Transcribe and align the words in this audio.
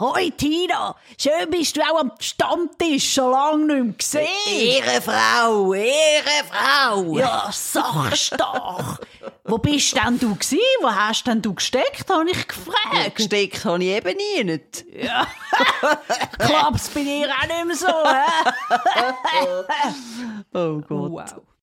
Hoi 0.00 0.30
Tina, 0.36 0.96
schön 1.16 1.48
bist 1.50 1.76
du 1.76 1.80
auch 1.80 2.00
am 2.00 2.10
Stammtisch, 2.18 3.14
schon 3.14 3.30
lange 3.30 3.64
nicht 3.64 3.84
mehr 3.84 3.94
gesehen. 3.96 4.82
Ehrenfrau, 4.82 5.72
Ehrenfrau. 5.72 7.16
Ja, 7.16 7.48
sagst 7.52 8.34
doch. 8.36 8.98
Wo 9.44 9.58
bist 9.58 9.94
denn 9.94 10.18
du 10.18 10.34
gsi? 10.34 10.58
Wo 10.80 10.90
hast 10.90 11.28
denn 11.28 11.40
du 11.42 11.54
gesteckt, 11.54 12.10
habe 12.10 12.28
ich 12.28 12.48
gefragt. 12.48 13.14
Gesteckt 13.14 13.64
habe 13.64 13.84
ich 13.84 13.90
eben 13.90 14.16
nie 14.16 14.42
nicht. 14.42 14.84
Ja. 14.92 15.28
Klappt's 16.40 16.88
bei 16.88 17.04
dir 17.04 17.28
auch 17.28 17.46
nicht 17.46 17.64
mehr 17.66 17.76
so, 17.76 17.86
hä? 17.86 18.24
Oh 20.54 20.80
Gott. 20.80 21.12
Wow. 21.12 21.53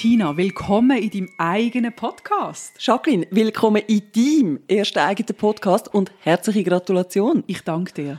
Tina, 0.00 0.34
willkommen 0.34 0.96
in 0.96 1.10
deinem 1.10 1.30
eigenen 1.36 1.94
Podcast. 1.94 2.72
Jacqueline, 2.78 3.26
willkommen 3.30 3.82
in 3.86 4.00
deinem 4.14 4.60
ersten 4.66 4.98
eigenen 4.98 5.36
Podcast 5.36 5.92
und 5.92 6.10
herzliche 6.20 6.64
Gratulation. 6.64 7.44
Ich 7.46 7.60
danke 7.64 7.92
dir. 7.92 8.18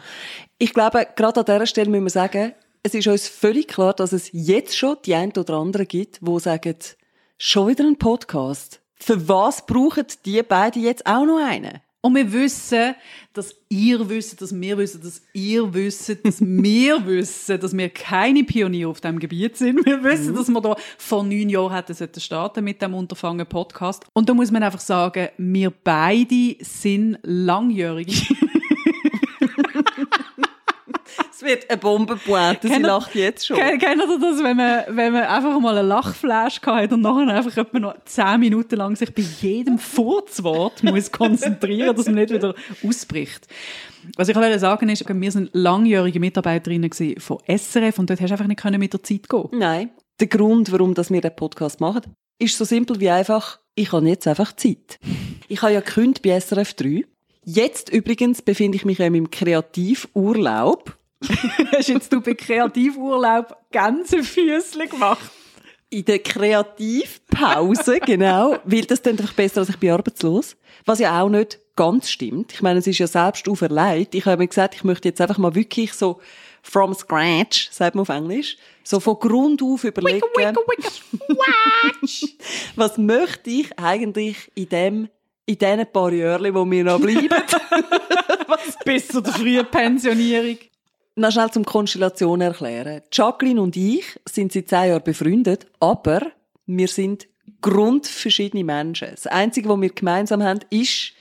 Ich 0.60 0.76
glaube, 0.76 1.08
gerade 1.16 1.40
an 1.40 1.46
dieser 1.48 1.66
Stelle 1.66 1.90
müssen 1.90 2.04
wir 2.04 2.12
sagen, 2.12 2.54
es 2.84 2.94
ist 2.94 3.08
uns 3.08 3.28
völlig 3.28 3.68
klar, 3.68 3.96
dass 3.96 4.12
es 4.12 4.30
jetzt 4.32 4.78
schon 4.78 4.98
die 5.06 5.16
ein 5.16 5.32
oder 5.36 5.56
andere 5.56 5.88
gibt, 5.88 6.20
die 6.22 6.40
sagen, 6.40 6.76
schon 7.40 7.70
wieder 7.70 7.84
ein 7.84 7.98
Podcast. 7.98 8.80
Für 8.98 9.28
was 9.28 9.66
brauchen 9.66 10.06
die 10.24 10.44
beiden 10.44 10.84
jetzt 10.84 11.08
auch 11.08 11.26
noch 11.26 11.44
einen? 11.44 11.82
Und 12.04 12.16
wir 12.16 12.34
wissen, 12.34 12.96
dass 13.34 13.56
ihr 13.70 14.10
wisst, 14.10 14.42
dass 14.42 14.60
wir 14.60 14.78
wissen, 14.78 15.02
dass 15.04 15.22
ihr 15.34 15.72
wisst, 15.72 16.26
dass 16.26 16.42
wir 16.42 17.06
wissen, 17.06 17.60
dass 17.60 17.78
wir 17.78 17.90
keine 17.90 18.44
Pioniere 18.44 18.90
auf 18.90 19.02
diesem 19.02 19.20
Gebiet 19.20 19.56
sind. 19.56 19.86
Wir 19.86 20.04
wissen, 20.04 20.34
dass 20.34 20.50
wir 20.50 20.62
da 20.62 20.76
vor 20.98 21.24
neun 21.24 21.48
Jahren 21.48 21.74
hätten 21.74 21.94
sollten 21.94 22.20
starten 22.20 22.64
mit 22.64 22.82
dem 22.82 22.96
Unterfangen 22.96 23.46
Podcast. 23.46 24.04
Und 24.14 24.28
da 24.28 24.34
muss 24.34 24.50
man 24.50 24.64
einfach 24.64 24.80
sagen, 24.80 25.30
wir 25.38 25.70
beide 25.70 26.56
sind 26.60 27.20
langjährige 27.22 28.14
Es 31.42 31.48
wird 31.48 31.72
eine 31.72 31.80
Bombenpointe, 31.80 32.68
sie 32.68 32.76
lacht 32.84 33.16
jetzt 33.16 33.48
schon. 33.48 33.58
Kennt 33.58 33.82
ihr 33.82 34.20
das, 34.20 34.44
wenn 34.44 34.58
man, 34.58 34.84
wenn 34.90 35.12
man 35.12 35.24
einfach 35.24 35.60
mal 35.60 35.76
einen 35.76 35.88
Lachflash 35.88 36.62
hat 36.62 36.94
und 36.94 37.02
nachher 37.02 37.34
einfach 37.34 37.58
etwa 37.58 37.80
noch 37.80 37.96
zehn 38.06 38.40
Minuten 38.40 38.76
lang 38.76 38.96
sich 38.96 39.12
bei 39.12 39.24
jedem 39.24 39.80
Furzwort 39.80 40.84
muss 40.84 41.12
konzentrieren, 41.12 41.96
dass 41.96 42.06
man 42.06 42.16
nicht 42.16 42.32
wieder 42.32 42.54
ausbricht. 42.88 43.48
Was 44.18 44.30
ich 44.30 44.36
wollte 44.36 44.60
sagen 44.60 44.88
ist, 44.90 45.04
wir 45.10 45.32
sind 45.32 45.50
langjährige 45.54 46.20
Mitarbeiterinnen 46.20 46.92
von 47.18 47.40
SRF 47.48 47.98
und 47.98 48.12
dort 48.12 48.22
hast 48.22 48.30
du 48.30 48.34
einfach 48.34 48.46
nicht 48.46 48.78
mit 48.78 48.94
der 48.94 49.02
Zeit 49.02 49.28
gehen. 49.28 49.48
Nein. 49.52 49.90
Der 50.20 50.28
Grund, 50.28 50.72
warum 50.72 50.96
wir 50.96 51.22
den 51.22 51.36
Podcast 51.36 51.82
machen, 51.82 52.04
ist 52.38 52.56
so 52.56 52.66
simpel 52.66 53.00
wie 53.00 53.10
einfach, 53.10 53.60
ich 53.74 53.92
habe 53.94 54.08
jetzt 54.08 54.28
einfach 54.28 54.56
Zeit. 54.56 55.00
Ich 55.48 55.64
habe 55.64 55.74
ja 55.74 55.80
gekündigt 55.80 56.22
bei 56.22 56.40
SRF 56.40 56.76
3. 56.76 57.04
Jetzt 57.46 57.90
übrigens 57.90 58.44
befinde 58.44 58.76
ich 58.76 58.86
mich 58.86 59.00
ja 59.00 59.08
in 59.08 59.14
meinem 59.14 59.32
Kreativurlaub. 59.32 61.01
Hast 61.72 61.90
jetzt 61.90 62.12
du 62.12 62.22
bei 62.22 62.34
Kreativurlaub 62.34 63.56
Gänsefüßchen 63.72 64.90
gemacht? 64.90 65.30
In 65.90 66.06
der 66.06 66.20
Kreativpause, 66.20 68.00
genau. 68.06 68.58
Weil 68.64 68.86
das 68.86 69.02
dann 69.02 69.20
einfach 69.20 69.34
besser, 69.34 69.62
als 69.62 69.70
ich 69.70 69.78
bin 69.78 69.92
arbeitslos. 69.92 70.56
Was 70.86 71.00
ja 71.00 71.22
auch 71.22 71.30
nicht 71.30 71.60
ganz 71.76 72.10
stimmt. 72.10 72.54
Ich 72.54 72.62
meine, 72.62 72.80
es 72.80 72.88
ist 72.88 72.98
ja 72.98 73.08
selbst 73.08 73.48
auferlegt. 73.48 74.16
Ich 74.16 74.26
habe 74.26 74.38
mir 74.38 74.48
gesagt, 74.48 74.76
ich 74.76 74.84
möchte 74.84 75.10
jetzt 75.10 75.22
einfach 75.22 75.38
mal 75.38 75.54
wirklich 75.54 75.94
so 75.94 76.20
from 76.62 76.94
scratch, 76.94 77.70
sagt 77.72 77.96
man 77.96 78.04
auf 78.04 78.10
Englisch, 78.10 78.58
so 78.84 79.00
von 79.00 79.20
Grund 79.20 79.62
auf 79.62 79.84
überlegen. 79.84 80.22
was 82.76 82.98
möchte 82.98 83.50
ich 83.50 83.80
eigentlich 83.80 84.52
in 84.56 84.70
dem, 84.70 85.10
in 85.46 85.58
diesen 85.58 85.92
paar 85.92 86.14
Jahren, 86.14 86.54
wo 86.54 86.66
mir 86.66 86.84
noch 86.84 87.02
bleiben? 87.02 87.30
Bis 88.86 89.08
zu 89.08 89.22
der 89.22 89.34
frühen 89.34 89.66
Pensionierung. 89.66 90.58
Noch 91.22 91.32
schnell 91.32 91.52
zum 91.52 91.66
Konstellation 91.66 92.42
erklären. 92.42 93.02
Jacqueline 93.12 93.62
und 93.62 93.76
ich 93.76 94.20
sind 94.26 94.52
seit 94.52 94.70
zehn 94.70 94.90
Jahren 94.90 95.04
befreundet, 95.04 95.68
aber 95.80 96.32
wir 96.66 96.88
sind 96.88 97.28
grundverschiedene 97.62 98.64
Menschen. 98.64 99.10
Das 99.12 99.28
Einzige, 99.28 99.70
was 99.70 99.80
wir 99.82 99.90
gemeinsam 99.90 100.44
haben, 100.44 100.60
ist 100.70 101.14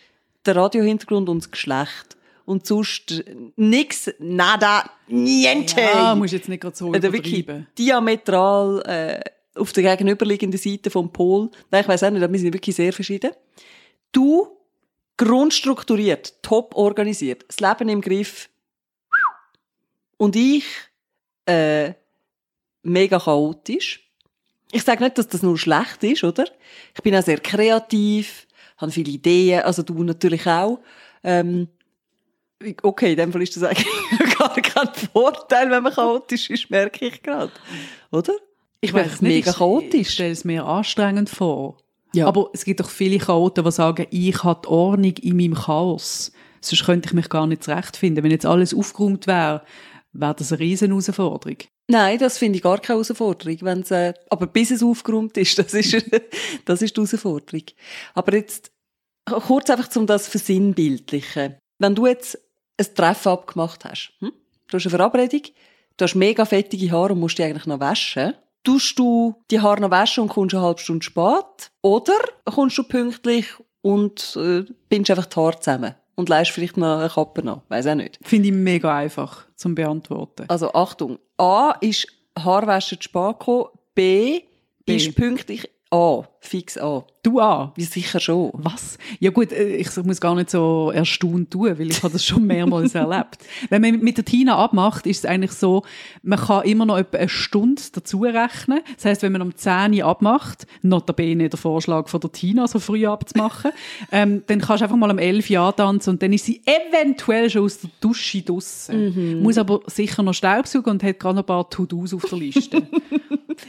der 0.47 0.57
Radiohintergrund 0.57 1.29
und 1.29 1.45
das 1.45 1.51
Geschlecht. 1.51 2.17
Und 2.47 2.67
sonst 2.67 3.23
nix, 3.57 4.11
nada, 4.19 4.91
niente. 5.07 5.81
Ja, 5.81 6.15
musst 6.15 6.33
jetzt 6.33 6.49
nicht 6.49 6.61
gerade 6.61 6.77
so 6.77 6.89
Oder 6.89 7.13
wirklich 7.13 7.41
übertreiben. 7.41 7.69
diametral 7.79 8.83
äh, 8.87 9.59
auf 9.61 9.73
der 9.73 9.85
gegenüberliegenden 9.85 10.59
Seite 10.59 10.91
vom 10.91 11.13
Pol. 11.13 11.51
Nein, 11.71 11.83
ich 11.83 11.89
weiß 11.89 12.03
auch 12.05 12.11
nicht, 12.11 12.21
wir 12.33 12.39
sind 12.39 12.53
wirklich 12.53 12.75
sehr 12.75 12.93
verschieden. 12.93 13.31
Du, 14.11 14.49
grundstrukturiert, 15.17 16.43
top 16.43 16.75
organisiert, 16.75 17.45
das 17.47 17.61
Leben 17.61 17.89
im 17.89 18.01
Griff. 18.01 18.49
Und 20.21 20.37
ich, 20.37 20.67
äh, 21.47 21.95
mega 22.83 23.19
chaotisch. 23.19 24.07
Ich 24.71 24.83
sage 24.83 25.03
nicht, 25.03 25.17
dass 25.17 25.29
das 25.29 25.43
nur 25.43 25.57
schlecht 25.57 26.05
ist, 26.05 26.25
oder? 26.25 26.45
Ich 26.95 27.03
bin 27.03 27.17
auch 27.17 27.23
sehr 27.23 27.39
kreativ, 27.39 28.47
habe 28.77 28.93
viele 28.93 29.13
Ideen, 29.13 29.63
also 29.63 29.83
du 29.83 30.03
natürlich 30.03 30.47
auch. 30.47 30.79
Ähm, 31.25 31.69
okay, 32.83 33.13
in 33.13 33.17
dem 33.17 33.33
Fall 33.33 33.41
ist 33.41 33.57
das 33.57 33.63
eigentlich 33.63 33.87
gar 34.39 34.55
kein 34.55 34.95
Vorteil, 35.11 35.71
wenn 35.71 35.85
man 35.85 35.95
chaotisch 35.95 36.51
ist, 36.51 36.69
merke 36.69 37.07
ich 37.07 37.23
gerade. 37.23 37.53
Oder? 38.11 38.35
Ich 38.83 38.93
bin 38.93 39.01
einfach 39.01 39.23
mega 39.23 39.51
Ich 39.53 39.57
chaotisch. 39.57 40.11
stelle 40.11 40.33
es 40.33 40.45
mir 40.45 40.67
anstrengend 40.67 41.31
vor. 41.31 41.79
Ja. 42.13 42.27
Aber 42.27 42.51
es 42.53 42.67
gibt 42.67 42.81
doch 42.81 42.91
viele 42.91 43.17
Chaoten, 43.17 43.65
die 43.65 43.73
sagen, 43.73 44.07
ich 44.11 44.45
habe 44.45 44.61
die 44.65 44.69
Ordnung 44.69 45.15
in 45.17 45.39
meinem 45.39 45.55
Chaos. 45.55 46.31
Sonst 46.61 46.85
könnte 46.85 47.09
ich 47.09 47.15
mich 47.15 47.31
gar 47.31 47.47
nicht 47.47 47.65
zurechtfinden. 47.65 48.23
Wenn 48.23 48.31
jetzt 48.31 48.45
alles 48.45 48.75
aufgeräumt 48.75 49.27
wäre, 49.27 49.63
wäre 50.13 50.35
das 50.35 50.53
eine 50.53 50.61
riesen 50.61 50.89
Herausforderung. 50.89 51.59
Nein, 51.89 52.19
das 52.19 52.39
finde 52.39 52.57
ich 52.57 52.63
gar 52.63 52.79
keine 52.79 52.97
Herausforderung. 52.99 53.59
Wenn's, 53.63 53.91
äh, 53.91 54.15
aber 54.29 54.47
bis 54.47 54.71
es 54.71 54.83
aufgeräumt 54.83 55.37
ist, 55.37 55.59
das 55.59 55.75
ist, 55.75 56.05
das 56.65 56.83
ist 56.83 56.97
die 56.97 57.01
Herausforderung. 57.01 57.65
Aber 58.15 58.35
jetzt 58.35 58.73
kurz 59.25 59.71
einfach 59.71 59.89
zum 59.89 60.07
das 60.07 60.29
Versinnbildlichen. 60.29 61.57
Wenn 61.79 61.95
du 61.95 62.07
jetzt 62.07 62.39
ein 62.79 62.95
Treffen 62.95 63.33
abgemacht 63.33 63.85
hast, 63.85 64.13
hm? 64.19 64.33
du 64.69 64.77
hast 64.77 64.87
eine 64.87 64.91
Verabredung, 64.91 65.43
du 65.97 66.05
hast 66.05 66.15
mega 66.15 66.45
fettige 66.45 66.91
Haare 66.91 67.13
und 67.13 67.21
musst 67.21 67.39
die 67.39 67.45
eigentlich 67.45 67.67
noch 67.67 67.81
waschen, 67.81 68.35
tust 68.65 68.99
du 68.99 69.35
die 69.51 69.61
Haare 69.61 69.81
noch 69.81 69.91
waschen 69.91 70.23
und 70.23 70.29
kommst 70.29 70.55
eine 70.55 70.65
halbe 70.65 70.81
Stunde 70.81 71.05
spät? 71.05 71.71
Oder 71.83 72.19
kommst 72.45 72.79
du 72.79 72.85
pünktlich 72.85 73.47
und 73.83 74.37
äh, 74.37 74.65
bindest 74.89 75.11
einfach 75.11 75.27
die 75.27 75.37
Haare 75.37 75.61
zusammen 75.61 75.95
und 76.21 76.29
leist 76.29 76.53
vielleicht 76.53 76.77
noch 76.77 76.99
eine 76.99 77.09
Kappe 77.09 77.43
noch? 77.43 77.63
Weiß 77.69 77.87
auch 77.87 77.95
nicht. 77.95 78.19
Finde 78.23 78.49
ich 78.49 78.55
mega 78.55 78.97
einfach 78.97 79.47
zum 79.57 79.75
Beantworten. 79.75 80.45
Also 80.49 80.73
Achtung, 80.73 81.19
A 81.39 81.73
ist 81.81 82.07
Haarwäsche 82.39 82.99
zu 82.99 83.05
spät 83.05 83.39
gekommen, 83.39 83.67
B, 83.95 84.43
B. 84.87 84.97
ist 84.97 85.17
pünktlich 85.17 85.69
A, 85.91 86.23
fix 86.41 86.79
A. 86.79 87.05
Du 87.23 87.39
an. 87.39 87.73
Wie 87.75 87.85
sicher 87.85 88.19
schon. 88.19 88.51
Was? 88.55 88.97
Ja 89.19 89.31
gut, 89.31 89.53
äh, 89.53 89.77
ich 89.77 89.95
muss 90.05 90.21
gar 90.23 90.35
nicht 90.35 90.51
so 90.51 90.91
erstaunt 90.91 91.51
tun, 91.51 91.79
weil 91.79 91.91
ich 91.91 92.03
habe 92.03 92.15
das 92.15 92.25
schon 92.25 92.47
mehrmals 92.47 92.95
erlebt. 92.95 93.39
Wenn 93.69 93.83
man 93.83 94.01
mit 94.01 94.17
der 94.17 94.25
Tina 94.25 94.57
abmacht, 94.57 95.07
ist 95.07 95.19
es 95.19 95.25
eigentlich 95.27 95.53
so, 95.53 95.83
man 96.23 96.39
kann 96.39 96.65
immer 96.65 96.87
noch 96.87 96.97
etwa 96.97 97.19
eine 97.19 97.29
Stunde 97.29 97.83
dazu 97.93 98.23
rechnen. 98.23 98.81
Das 98.97 99.05
heißt, 99.05 99.23
wenn 99.23 99.33
man 99.33 99.43
um 99.43 99.55
10 99.55 99.93
Uhr 99.95 100.05
abmacht, 100.05 100.67
notabene 100.81 101.51
der 101.51 101.59
Vorschlag 101.59 102.09
von 102.09 102.21
der 102.21 102.33
Tina, 102.33 102.67
so 102.67 102.79
früh 102.79 103.07
abzumachen, 103.07 103.73
ähm, 104.13 104.43
dann 104.47 104.61
kannst 104.61 104.81
du 104.81 104.85
einfach 104.85 104.97
mal 104.97 105.11
um 105.11 105.19
11 105.19 105.51
Uhr 105.51 105.77
tanzen 105.77 106.11
und 106.11 106.23
dann 106.23 106.33
ist 106.33 106.47
sie 106.47 106.63
eventuell 106.65 107.51
schon 107.51 107.65
aus 107.65 107.81
der 107.81 107.91
Dusche 108.01 108.41
draussen. 108.41 109.43
Muss 109.43 109.59
aber 109.59 109.81
sicher 109.87 110.23
noch 110.23 110.33
Staubsaugen 110.33 110.93
und 110.93 111.03
hat 111.03 111.19
gerade 111.19 111.35
noch 111.35 111.43
ein 111.43 111.47
paar 111.47 111.69
To-Dos 111.69 112.15
auf 112.15 112.25
der 112.25 112.39
Liste. 112.39 112.83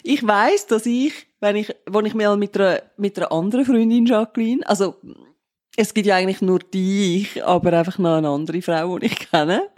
Ich 0.03 0.25
weiss, 0.25 0.67
dass 0.67 0.85
ich, 0.85 1.13
wenn 1.39 1.55
ich, 1.55 1.73
wenn 1.85 2.05
ich 2.05 2.13
mal 2.13 2.37
mit 2.37 2.57
einer, 2.57 2.81
mit 2.97 3.17
einer 3.17 3.31
anderen 3.41 3.65
Freundin, 3.65 4.05
Jacqueline, 4.05 4.67
also, 4.67 4.95
es 5.77 5.93
gibt 5.93 6.07
ja 6.07 6.15
eigentlich 6.15 6.41
nur 6.41 6.59
die 6.59 7.21
ich, 7.21 7.43
aber 7.43 7.73
einfach 7.73 7.97
noch 7.97 8.17
eine 8.17 8.29
andere 8.29 8.61
Frau, 8.61 8.99
die 8.99 9.05
ich 9.07 9.31
kenne, 9.31 9.69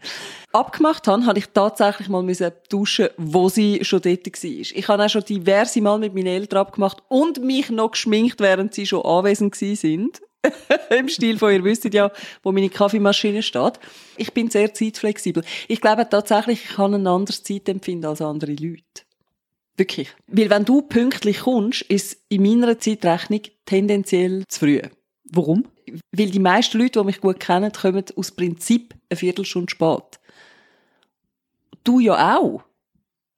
abgemacht 0.52 1.08
habe, 1.08 1.26
habe 1.26 1.40
ich 1.40 1.48
tatsächlich 1.50 2.10
mal 2.10 2.24
müssen 2.24 2.52
duschen, 2.70 3.10
wo 3.18 3.50
sie 3.50 3.84
schon 3.84 4.02
dort 4.02 4.26
war. 4.26 4.50
Ich 4.50 4.88
habe 4.88 5.06
auch 5.06 5.10
schon 5.10 5.24
diverse 5.24 5.82
Mal 5.82 6.00
mit 6.00 6.14
meinen 6.14 6.28
Eltern 6.28 6.60
abgemacht 6.60 7.04
und 7.10 7.44
mich 7.44 7.70
noch 7.70 7.92
geschminkt, 7.92 8.40
während 8.40 8.74
sie 8.74 8.86
schon 8.86 9.06
anwesend 9.06 9.56
sind. 9.56 10.22
Im 10.90 11.08
Stil 11.08 11.38
von, 11.38 11.54
ihr 11.54 11.64
wisst 11.64 11.86
ja, 11.94 12.12
wo 12.42 12.52
meine 12.52 12.70
Kaffeemaschine 12.70 13.42
steht. 13.44 13.80
Ich 14.18 14.34
bin 14.34 14.50
sehr 14.50 14.74
zeitflexibel. 14.74 15.44
Ich 15.68 15.80
glaube 15.80 16.08
tatsächlich, 16.10 16.66
ich 16.66 16.76
kann 16.76 16.94
ein 16.94 17.08
anderes 17.08 17.44
Zeitempfinden 17.44 18.10
als 18.10 18.22
andere 18.22 18.52
Leute. 18.52 19.04
Wirklich. 19.76 20.16
Weil 20.28 20.50
wenn 20.50 20.66
du 20.66 20.84
pünktlich 20.84 21.40
kommst, 21.40 21.82
ist 21.84 22.18
in 22.30 22.44
meiner 22.44 22.80
Zeitrechnung 22.80 23.42
tendenziell 23.66 24.44
zu 24.48 24.60
früh. 24.60 24.82
Warum? 25.26 25.66
Weil 26.12 26.30
die 26.30 26.40
meisten 26.40 26.78
Leute, 26.78 27.00
die 27.00 27.06
mich 27.06 27.22
gut 27.22 27.40
kennen, 27.40 27.72
kommen 27.72 28.06
aus 28.16 28.32
Prinzip 28.32 28.94
eine 29.10 29.18
Viertelstunde 29.18 29.72
spät. 29.72 30.20
Du 31.84 32.00
ja 32.00 32.38
auch. 32.38 32.64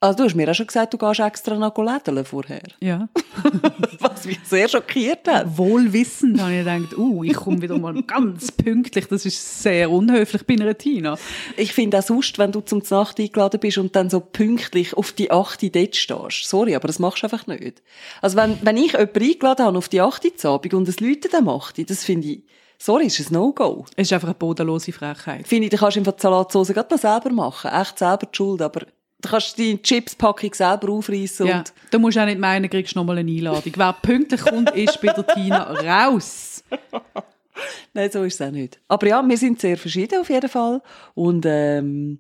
Also 0.06 0.18
du 0.18 0.24
hast 0.26 0.36
mir 0.36 0.48
auch 0.48 0.54
schon 0.54 0.68
gesagt, 0.68 0.94
du 0.94 1.00
gehst 1.00 1.20
extra 1.20 1.56
nach 1.56 1.76
lädeln 1.76 2.24
vorher. 2.26 2.62
Ja. 2.80 3.10
Was 4.00 4.26
mich 4.26 4.38
sehr 4.44 4.70
schockiert 4.70 5.28
hat. 5.28 5.58
Wohlwissend 5.58 6.40
habe 6.40 6.54
ich 6.54 6.60
gedacht, 6.60 6.96
uh, 6.96 7.24
ich 7.24 7.34
komme 7.34 7.60
wieder 7.60 7.76
mal 7.80 8.00
ganz 8.04 8.52
pünktlich. 8.52 9.08
Das 9.08 9.26
ist 9.26 9.64
sehr 9.64 9.90
unhöflich 9.90 10.46
bei 10.46 10.54
einer 10.54 10.78
Tina. 10.78 11.18
Ich 11.58 11.74
finde 11.74 11.98
auch 11.98 12.04
sonst, 12.04 12.38
wenn 12.38 12.52
du 12.52 12.62
zum 12.62 12.84
Nacht 12.88 13.20
eingeladen 13.20 13.60
bist 13.60 13.80
und 13.80 13.96
dann 13.96 14.12
so 14.12 14.20
pünktlich 14.20 14.94
auf 14.94 15.12
die 15.12 15.32
8 15.32 15.76
dort 15.76 15.96
stehst. 15.96 16.48
Sorry, 16.48 16.76
aber 16.76 16.86
das 16.86 17.00
machst 17.00 17.24
du 17.24 17.26
einfach 17.26 17.48
nicht. 17.48 17.82
Also 18.22 18.38
wenn, 18.38 18.60
wenn 18.62 18.78
ich 18.78 18.92
jemanden 18.92 19.24
eingeladen 19.24 19.66
habe 19.66 19.78
auf 19.80 19.90
die 19.90 20.02
8 20.02 20.40
zu 20.40 20.50
Abend 20.50 20.76
und 20.76 20.88
es 20.88 21.00
Leute 21.00 21.30
dann 21.30 21.46
macht, 21.46 21.90
das 21.90 22.04
finde 22.04 22.28
ich, 22.28 22.44
sorry, 22.78 23.08
ist 23.08 23.20
ein 23.20 23.34
No-Go. 23.34 23.86
Es 23.96 24.10
ist 24.10 24.14
einfach 24.14 24.28
eine 24.28 24.36
bodenlose 24.36 24.92
Frechheit. 24.92 25.48
Finde 25.48 25.66
ich, 25.66 25.72
da 25.72 25.78
kannst 25.78 25.96
du 25.96 26.02
einfach 26.02 26.14
die 26.14 26.22
Salatsauce 26.22 26.74
gerade 26.74 26.94
noch 26.94 27.02
selber 27.02 27.32
machen. 27.32 27.72
Echt 27.72 27.98
selber 27.98 28.28
die 28.32 28.38
Schuld, 28.38 28.62
aber 28.62 28.82
da 29.26 29.32
kannst 29.32 29.58
du 29.58 29.64
die 29.64 29.82
Chipspackung 29.82 30.54
selber 30.54 30.90
aufreißen 30.90 31.48
Ja, 31.48 31.58
und 31.60 31.74
da 31.90 31.98
musst 31.98 32.16
du 32.16 32.22
auch 32.22 32.26
nicht 32.26 32.40
meinen, 32.40 32.70
kriegst 32.70 32.96
du 32.96 33.00
nochmal 33.00 33.18
eine 33.18 33.32
Einladung. 33.32 33.74
Wer 33.76 33.94
pünktlich 33.94 34.42
kommt, 34.42 34.70
ist 34.72 35.02
bei 35.02 35.12
der 35.12 35.26
Tina 35.26 35.64
raus. 35.72 36.64
Nein, 37.94 38.12
so 38.12 38.24
ist 38.24 38.40
es 38.40 38.48
auch 38.48 38.52
nicht. 38.52 38.80
Aber 38.88 39.08
ja, 39.08 39.28
wir 39.28 39.38
sind 39.38 39.60
sehr 39.60 39.78
verschieden 39.78 40.20
auf 40.20 40.30
jeden 40.30 40.50
Fall. 40.50 40.82
Und 41.16 41.46
ähm, 41.48 42.20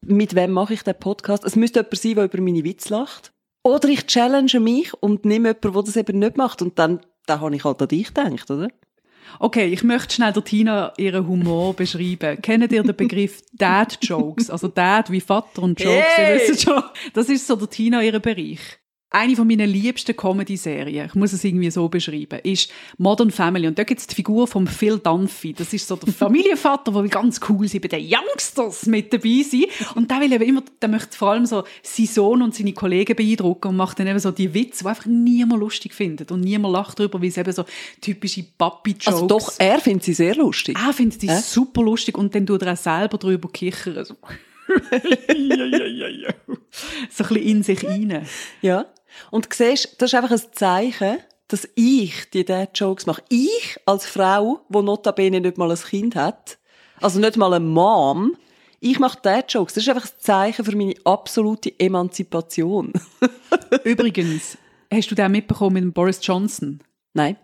mit 0.00 0.34
wem 0.34 0.52
mache 0.52 0.74
ich 0.74 0.82
den 0.82 0.98
Podcast? 0.98 1.44
Es 1.44 1.56
müsste 1.56 1.80
jemand 1.80 1.98
sein, 1.98 2.14
der 2.14 2.24
über 2.24 2.40
meine 2.40 2.64
Witze 2.64 2.94
lacht. 2.94 3.32
Oder 3.62 3.88
ich 3.88 4.06
challenge 4.06 4.58
mich 4.60 4.94
und 4.94 5.24
nehme 5.24 5.48
jemanden, 5.48 5.72
der 5.72 5.82
das 5.82 5.96
eben 5.96 6.18
nicht 6.20 6.36
macht. 6.36 6.62
Und 6.62 6.78
dann, 6.78 7.00
dann 7.26 7.40
habe 7.40 7.54
ich 7.54 7.64
halt 7.64 7.82
an 7.82 7.88
dich 7.88 8.14
gedacht, 8.14 8.50
oder? 8.50 8.68
Okay, 9.38 9.66
ich 9.66 9.82
möchte 9.84 10.14
schnell 10.14 10.32
der 10.32 10.44
Tina 10.44 10.92
ihren 10.96 11.26
Humor 11.26 11.74
beschreiben. 11.74 12.40
Kennt 12.42 12.72
ihr 12.72 12.82
den 12.82 12.96
Begriff 12.96 13.42
Dad-Jokes? 13.52 14.50
Also 14.50 14.68
Dad 14.68 15.10
wie 15.10 15.20
Vater 15.20 15.62
und 15.62 15.78
Jokes, 15.80 16.04
Hey! 16.16 16.34
ihr 16.40 16.48
wisst 16.48 16.62
schon. 16.62 16.82
Das 17.12 17.28
ist 17.28 17.46
so 17.46 17.56
der 17.56 17.68
Tina 17.68 18.02
ihren 18.02 18.22
Bereich. 18.22 18.60
Eine 19.08 19.36
von 19.36 19.46
meinen 19.46 19.70
liebsten 19.70 20.16
Comedy-Serien, 20.16 21.06
ich 21.06 21.14
muss 21.14 21.32
es 21.32 21.44
irgendwie 21.44 21.70
so 21.70 21.88
beschreiben, 21.88 22.40
ist 22.42 22.70
Modern 22.98 23.30
Family. 23.30 23.68
Und 23.68 23.78
da 23.78 23.84
gibt 23.84 24.00
es 24.00 24.06
die 24.08 24.16
Figur 24.16 24.48
von 24.48 24.66
Phil 24.66 24.98
Dunphy. 24.98 25.52
Das 25.52 25.72
ist 25.72 25.86
so 25.86 25.94
der 25.94 26.12
Familienvater, 26.12 26.90
der 26.90 27.02
ganz 27.08 27.40
cool 27.48 27.68
sein, 27.68 27.80
bei 27.80 27.88
den 27.88 28.04
Youngsters 28.04 28.86
mit 28.86 29.12
dabei 29.12 29.42
sein. 29.48 29.66
Und 29.94 30.10
der 30.10 30.20
will 30.20 30.32
eben 30.32 30.44
immer, 30.44 30.62
der 30.82 30.88
möchte 30.88 31.16
vor 31.16 31.30
allem 31.30 31.46
so 31.46 31.62
seinen 31.82 32.06
Sohn 32.08 32.42
und 32.42 32.54
seine 32.56 32.72
Kollegen 32.72 33.14
beeindrucken 33.14 33.68
und 33.68 33.76
macht 33.76 34.00
dann 34.00 34.08
eben 34.08 34.18
so 34.18 34.32
die 34.32 34.52
Witze, 34.52 34.82
die 34.82 34.88
einfach 34.88 35.06
niemand 35.06 35.60
lustig 35.60 35.94
findet. 35.94 36.32
Und 36.32 36.40
niemand 36.40 36.74
lacht 36.74 36.98
drüber, 36.98 37.22
weil 37.22 37.28
es 37.28 37.36
eben 37.38 37.52
so 37.52 37.64
typische 38.00 38.44
Papi-Jokes 38.58 39.06
Also 39.06 39.26
doch, 39.28 39.52
er 39.58 39.78
findet 39.78 40.02
sie 40.02 40.14
sehr 40.14 40.34
lustig. 40.34 40.76
er 40.84 40.92
findet 40.92 41.22
die 41.22 41.28
Äh? 41.28 41.38
super 41.40 41.82
lustig 41.82 42.18
und 42.18 42.34
dann 42.34 42.44
tut 42.44 42.62
er 42.62 42.72
auch 42.72 42.76
selber 42.76 43.18
drüber 43.18 43.48
kichern. 43.50 44.04
So. 44.04 44.16
so 47.10 47.24
ein 47.24 47.28
bisschen 47.28 47.36
in 47.36 47.62
sich 47.62 47.84
rein. 47.84 48.26
Ja. 48.62 48.86
Und 49.30 49.46
du 49.46 49.50
siehst, 49.54 50.00
das 50.00 50.12
ist 50.12 50.14
einfach 50.14 50.30
ein 50.30 50.52
Zeichen, 50.52 51.18
dass 51.48 51.68
ich 51.74 52.30
die 52.30 52.44
Dad-Jokes 52.44 53.06
mache. 53.06 53.22
Ich 53.28 53.78
als 53.86 54.06
Frau, 54.06 54.60
die 54.68 54.82
notabene 54.82 55.40
nicht 55.40 55.58
mal 55.58 55.70
ein 55.70 55.78
Kind 55.78 56.16
hat, 56.16 56.58
also 57.00 57.20
nicht 57.20 57.36
mal 57.36 57.52
eine 57.52 57.64
Mom, 57.64 58.36
ich 58.80 58.98
mache 58.98 59.18
Dad-Jokes. 59.22 59.74
Das 59.74 59.82
ist 59.82 59.88
einfach 59.88 60.06
ein 60.06 60.18
Zeichen 60.18 60.64
für 60.64 60.76
meine 60.76 60.94
absolute 61.04 61.78
Emanzipation. 61.78 62.92
Übrigens, 63.84 64.58
hast 64.92 65.10
du 65.10 65.14
den 65.14 65.32
mitbekommen 65.32 65.84
mit 65.84 65.94
Boris 65.94 66.20
Johnson? 66.22 66.80
Nein. 67.14 67.36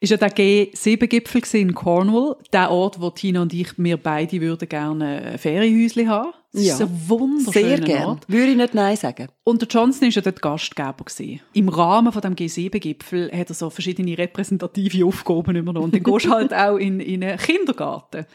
Ist 0.00 0.10
ja 0.10 0.16
der 0.16 0.34
G7-Gipfel 0.34 1.60
in 1.60 1.74
Cornwall, 1.74 2.36
der 2.52 2.70
Ort, 2.70 3.00
wo 3.00 3.10
Tina 3.10 3.42
und 3.42 3.52
ich, 3.52 3.78
wir 3.78 3.96
beide 3.96 4.40
würden 4.40 4.68
gerne 4.68 5.22
ein 5.22 5.38
Ferienhäuschen 5.38 6.08
haben. 6.08 6.32
Das 6.54 6.64
Ja. 6.64 6.74
ist 6.74 6.80
ein 6.82 7.08
wunderschöner 7.08 7.66
Sehr 7.68 7.80
gern. 7.80 8.04
Ort. 8.08 8.28
Würde 8.28 8.50
ich 8.50 8.56
nicht 8.56 8.74
Nein 8.74 8.96
sagen. 8.96 9.28
Und 9.42 9.62
der 9.62 9.68
Johnson 9.68 10.08
ist 10.08 10.16
ja 10.16 10.22
dort 10.22 10.42
Gastgeber 10.42 10.94
gewesen. 11.04 11.40
Im 11.54 11.68
Rahmen 11.70 12.12
von 12.12 12.20
dem 12.20 12.34
G7-Gipfel 12.36 13.30
hat 13.32 13.48
er 13.48 13.54
so 13.54 13.70
verschiedene 13.70 14.18
repräsentative 14.18 15.06
Aufgaben 15.06 15.56
übernommen. 15.56 15.84
Und 15.86 15.94
dann 15.94 16.02
gehst 16.02 16.26
du 16.26 16.30
halt 16.34 16.52
auch 16.52 16.76
in, 16.76 17.00
in 17.00 17.24
einen 17.24 17.38
Kindergarten. 17.38 18.26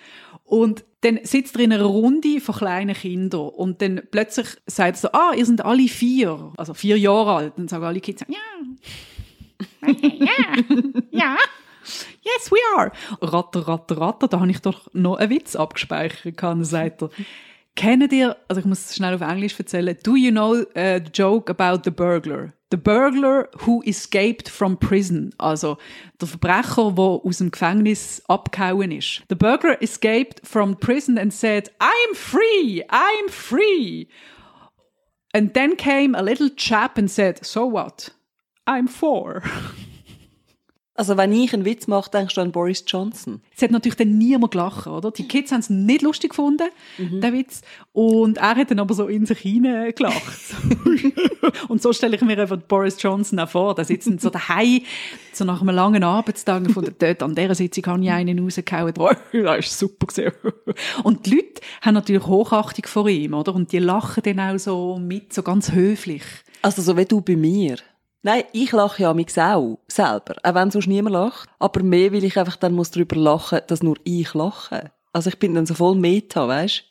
Und 0.46 0.84
dann 1.02 1.20
sitzt 1.24 1.56
er 1.58 1.62
in 1.62 1.74
einer 1.74 1.84
Runde 1.84 2.40
von 2.42 2.56
kleinen 2.56 2.96
Kindern. 2.96 3.50
Und 3.50 3.82
dann 3.84 4.02
plötzlich 4.10 4.48
sagt 4.66 4.98
er 4.98 5.00
so, 5.00 5.12
ah, 5.12 5.34
ihr 5.36 5.46
seid 5.46 5.64
alle 5.64 5.88
vier. 5.88 6.54
Also 6.58 6.74
vier 6.74 6.98
Jahre 6.98 7.36
alt. 7.36 7.54
Dann 7.58 7.68
sagen 7.68 7.84
alle 7.84 8.00
Kinder, 8.00 8.26
ja. 8.30 8.38
ja. 9.88 9.94
Ja. 11.12 11.38
Yes, 12.24 12.52
we 12.52 12.58
are. 12.76 12.92
Ratter, 13.22 13.68
ratter, 13.68 13.98
ratter. 13.98 14.28
Da 14.28 14.40
habe 14.40 14.52
ich 14.52 14.60
doch 14.60 14.88
noch 14.94 15.18
einen 15.18 15.30
Witz 15.30 15.56
abgespeichert. 15.56 16.42
Dann 16.42 16.66
sagt 16.66 17.04
er, 17.04 17.10
Kennt 17.78 18.12
ihr, 18.12 18.36
also 18.48 18.60
ich 18.60 18.66
muss 18.66 18.86
es 18.86 18.96
schnell 18.96 19.14
auf 19.14 19.22
Englisch 19.22 19.58
erzählen, 19.58 19.96
do 20.02 20.16
you 20.16 20.32
know 20.32 20.56
uh, 20.56 20.66
the 20.98 21.12
joke 21.14 21.48
about 21.52 21.84
the 21.84 21.92
burglar? 21.92 22.52
The 22.72 22.78
burglar 22.78 23.50
who 23.66 23.84
escaped 23.86 24.50
from 24.50 24.78
prison. 24.78 25.34
Also 25.38 25.78
der 26.20 26.28
Verbrecher, 26.28 26.92
der 26.92 27.22
aus 27.24 27.38
dem 27.38 27.52
Gefängnis 27.52 28.24
abgehauen 28.28 28.92
ist. 28.92 29.22
The 29.30 29.36
burglar 29.36 29.80
escaped 29.80 30.42
from 30.44 30.76
prison 30.76 31.20
and 31.20 31.32
said, 31.32 31.70
I'm 31.80 32.16
free, 32.16 32.84
I'm 32.90 33.30
free. 33.30 34.08
And 35.36 35.54
then 35.54 35.78
came 35.78 36.16
a 36.16 36.22
little 36.22 36.50
chap 36.50 36.98
and 36.98 37.10
said, 37.10 37.46
so 37.46 37.64
what? 37.68 38.10
I'm 38.66 38.88
four. 38.88 39.44
Also 40.98 41.16
wenn 41.16 41.32
ich 41.32 41.54
einen 41.54 41.64
Witz 41.64 41.86
mache, 41.86 42.10
denkst 42.10 42.34
du 42.34 42.42
an 42.42 42.52
Boris 42.52 42.84
Johnson. 42.88 43.40
Es 43.56 43.62
hat 43.62 43.70
natürlich 43.70 43.98
dann 43.98 44.18
niemand 44.18 44.52
gelacht, 44.52 44.88
oder? 44.88 45.12
Die 45.12 45.28
Kids 45.28 45.52
haben 45.52 45.60
es 45.60 45.70
nicht 45.70 46.02
lustig 46.02 46.32
gefunden, 46.32 46.70
den 46.98 47.34
Witz. 47.34 47.62
Und 47.94 48.38
er 48.38 48.56
hat 48.56 48.72
dann 48.72 48.80
aber 48.80 48.96
so 48.96 49.06
in 49.06 49.28
sich 49.28 49.38
hinein 49.38 49.94
gelacht. 49.94 50.56
und 51.68 51.84
so 51.84 51.94
stelle 51.94 52.16
ich 52.16 52.22
mir 52.24 52.40
einfach 52.40 52.58
Boris 52.58 53.00
Johnson 53.00 53.40
auch 53.40 53.50
vor. 53.50 53.76
Da 53.76 53.84
sitzt 53.84 54.08
dann 54.08 54.18
so 54.18 54.32
daheim, 54.32 54.82
so 55.34 55.46
nach 55.46 55.62
einem 55.62 55.76
langen 55.76 56.04
Arbeitstag 56.04 56.66
und 56.66 56.72
von 56.72 56.90
dort 56.98 57.22
an 57.22 57.36
dieser 57.36 57.54
Sitzung 57.54 57.86
habe 57.86 58.04
ich 58.04 58.10
einen 58.10 58.40
rausgehauen. 58.40 58.94
Oh, 58.98 59.12
das 59.34 59.68
ist 59.68 59.78
super 59.78 60.08
gewesen. 60.08 60.32
Und 61.04 61.28
die 61.28 61.36
Leute 61.36 61.62
haben 61.84 61.94
natürlich 61.94 62.26
Hochachtung 62.26 62.86
vor 62.88 63.08
ihm, 63.08 63.36
oder? 63.36 63.54
Und 63.54 63.72
die 63.72 63.78
lachen 63.78 64.24
dann 64.24 64.40
auch 64.40 64.58
so 64.58 64.98
mit, 64.98 65.32
so 65.32 65.44
ganz 65.44 65.72
höflich. 65.74 66.24
Also 66.64 66.82
so 66.82 66.98
wie 66.98 67.06
du 67.06 67.22
bei 67.22 67.36
mir. 67.36 67.78
Nein, 68.24 68.44
ich 68.52 68.72
lache 68.72 69.04
ja 69.04 69.14
mich 69.14 69.40
auch 69.40 69.80
selber, 69.88 70.36
auch 70.44 70.56
wenn 70.56 70.72
sonst 70.72 70.88
niemand 70.88 71.14
lacht. 71.14 71.50
Aber 71.60 71.84
mehr, 71.84 72.12
weil 72.12 72.24
ich 72.24 72.38
einfach 72.38 72.58
dann 72.58 72.74
muss 72.74 72.92
darüber 72.92 73.16
lachen, 73.16 73.62
dass 73.68 73.84
nur 73.84 73.96
ich 74.04 74.34
lache. 74.34 74.92
Also 75.14 75.30
ich 75.30 75.40
bin 75.40 75.56
dann 75.56 75.66
so 75.66 75.74
voll 75.74 75.96
Meta, 75.96 76.48
weißt? 76.48 76.84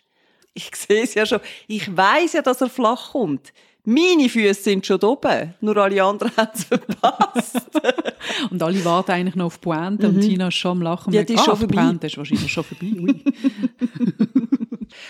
Ich 0.55 0.70
sehe 0.75 1.02
es 1.02 1.14
ja 1.14 1.26
schon. 1.26 1.40
Ich 1.66 1.95
weiß 1.95 2.35
ja, 2.35 2.42
dass 2.42 2.61
er 2.61 2.68
flach 2.68 3.12
kommt. 3.12 3.52
Meine 3.85 4.28
Füße 4.28 4.62
sind 4.62 4.85
schon 4.85 5.00
oben. 5.02 5.54
Nur 5.61 5.76
alle 5.76 6.02
anderen 6.02 6.33
haben 6.37 6.50
es 6.54 6.64
verpasst. 6.64 7.71
Und 8.50 8.62
alle 8.62 8.85
warten 8.85 9.12
eigentlich 9.12 9.37
noch 9.37 9.47
auf 9.47 9.61
Pointe 9.61 10.09
und 10.09 10.21
Tina 10.21 10.49
ist 10.49 10.56
schon 10.56 10.73
am 10.73 10.83
Lachen. 10.83 11.12
Ja, 11.12 11.23
die 11.23 11.35
ist 11.35 11.40
ah, 11.40 11.45
schon 11.45 11.56
vorbei. 11.56 11.83
Pointe 11.83 12.09
ist 12.09 12.18
wahrscheinlich 12.18 12.52
schon 12.52 12.64
vorbei. 12.64 13.14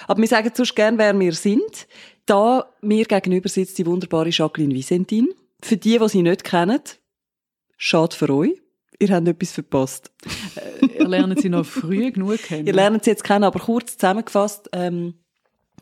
Aber 0.06 0.20
wir 0.20 0.28
sagen 0.28 0.50
sonst 0.54 0.76
gern, 0.76 0.98
wer 0.98 1.18
wir 1.18 1.32
sind. 1.32 1.86
Da 2.26 2.66
mir 2.82 3.06
gegenüber 3.06 3.48
sitzt 3.48 3.78
die 3.78 3.86
wunderbare 3.86 4.28
Jacqueline 4.28 4.74
Vicentin. 4.74 5.28
Für 5.62 5.76
die, 5.76 5.98
die 5.98 6.08
sie 6.08 6.22
nicht 6.22 6.44
kennen, 6.44 6.80
schade 7.76 8.14
für 8.14 8.30
euch. 8.30 8.60
Ihr 8.98 9.08
habt 9.10 9.28
etwas 9.28 9.52
verpasst. 9.52 10.10
Ihr 10.98 11.06
lernt 11.06 11.40
sie 11.40 11.48
noch 11.48 11.66
früh 11.66 12.10
genug 12.10 12.42
kennen. 12.42 12.66
Ihr 12.66 12.72
lernt 12.72 13.04
sie 13.04 13.10
jetzt 13.10 13.24
kennen, 13.24 13.44
aber 13.44 13.60
kurz 13.60 13.96
zusammengefasst. 13.96 14.70
Ähm, 14.72 15.14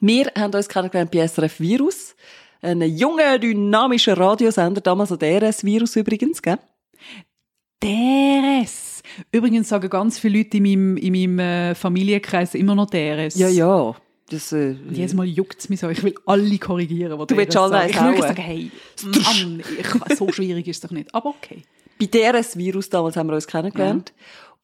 wir 0.01 0.31
haben 0.37 0.55
uns 0.55 0.69
kennengelernt 0.69 1.11
bei 1.11 1.27
SRF 1.27 1.61
Virus. 1.61 2.17
Ein 2.61 2.83
junger, 2.83 3.39
dynamischer 3.39 4.19
Radiosender, 4.19 4.81
damals 4.81 5.13
an 5.13 5.19
DRS 5.19 5.65
Virus 5.65 5.97
übrigens, 5.97 6.43
gell? 6.43 6.59
DRS. 7.83 9.03
Übrigens 9.31 9.69
sagen 9.69 9.91
ganz 9.91 10.19
viele 10.19 10.39
Leute 10.39 10.57
in 10.57 10.63
meinem, 10.63 10.97
in 10.97 11.13
meinem 11.13 11.39
äh, 11.39 11.75
Familienkreis 11.75 12.55
immer 12.55 12.75
noch 12.75 12.89
DRS. 12.89 13.37
Ja, 13.37 13.49
ja. 13.49 13.95
Das, 14.35 14.51
äh, 14.53 14.75
jedes 14.91 15.15
Mal 15.15 15.27
juckt 15.27 15.61
es 15.61 15.69
mich 15.69 15.79
so. 15.79 15.89
Ich 15.89 16.03
will 16.03 16.15
alle 16.27 16.59
korrigieren, 16.59 17.17
Du 17.27 17.37
willst 17.37 17.57
alle 17.57 17.71
sagen. 17.71 17.91
Ich 17.91 18.01
will 18.01 18.21
sagen, 18.21 18.43
hey, 18.43 18.71
Mann, 19.05 19.63
ich, 19.79 20.17
so 20.19 20.33
schwierig 20.33 20.67
ist 20.67 20.79
es 20.79 20.81
doch 20.81 20.91
nicht. 20.91 21.15
Aber 21.15 21.31
okay. 21.31 21.63
bei 22.01 22.07
DRS 22.07 22.57
Virus 22.57 22.91
damals 22.91 23.17
haben 23.17 23.29
wir 23.29 23.35
uns 23.35 23.47
kennengelernt. 23.47 24.13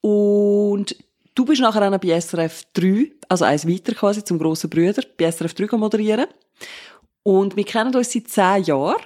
Und 0.00 0.97
du 1.37 1.45
bist 1.45 1.61
nachher 1.61 1.87
auch 1.87 1.91
noch 1.91 2.00
bei 2.00 2.21
SRF 2.21 2.65
3, 2.73 3.12
also 3.29 3.45
eins 3.45 3.69
weiter 3.69 3.95
quasi 3.95 4.25
zum 4.25 4.41
grossen 4.41 4.69
Brüder, 4.69 5.05
bei 5.17 5.31
SRF 5.31 5.55
3 5.55 5.77
moderieren. 5.77 6.27
Und 7.23 7.55
wir 7.55 7.65
kennen 7.65 7.95
uns 7.95 8.12
seit 8.12 8.27
zehn 8.27 8.65
Jahren. 8.65 8.97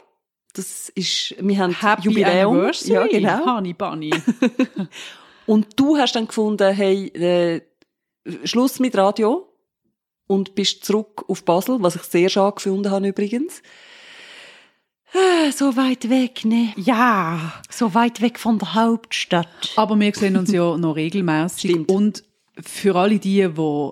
Das 0.54 0.88
ist, 0.94 1.34
wir 1.40 1.58
haben 1.58 1.78
Happy 1.78 2.04
Jubiläum. 2.04 2.54
Anniversary, 2.54 2.92
Ja, 2.94 3.06
genau. 3.06 3.56
Honey 3.56 3.74
Bunny. 3.74 4.14
Und 5.46 5.66
du 5.76 5.98
hast 5.98 6.14
dann 6.14 6.26
gefunden, 6.26 6.72
hey, 6.72 7.08
äh, 7.08 7.60
Schluss 8.44 8.80
mit 8.80 8.96
Radio 8.96 9.53
und 10.26 10.54
bist 10.54 10.84
zurück 10.84 11.24
auf 11.28 11.44
Basel, 11.44 11.78
was 11.80 11.96
ich 11.96 12.02
sehr 12.02 12.28
schade 12.28 12.54
gefunden 12.56 12.90
habe 12.90 13.08
übrigens. 13.08 13.62
Äh, 15.12 15.52
So 15.52 15.76
weit 15.76 16.08
weg, 16.10 16.44
ne? 16.44 16.72
Ja. 16.76 17.52
So 17.70 17.94
weit 17.94 18.20
weg 18.20 18.38
von 18.38 18.58
der 18.58 18.74
Hauptstadt. 18.74 19.72
Aber 19.76 19.98
wir 19.98 20.12
sehen 20.14 20.36
uns 20.36 20.50
ja 20.50 20.76
noch 20.76 20.96
regelmäßig. 20.96 21.70
Stimmt. 21.70 21.90
Und 21.90 22.24
für 22.62 22.94
alle 22.94 23.18
die, 23.18 23.48
die 23.48 23.90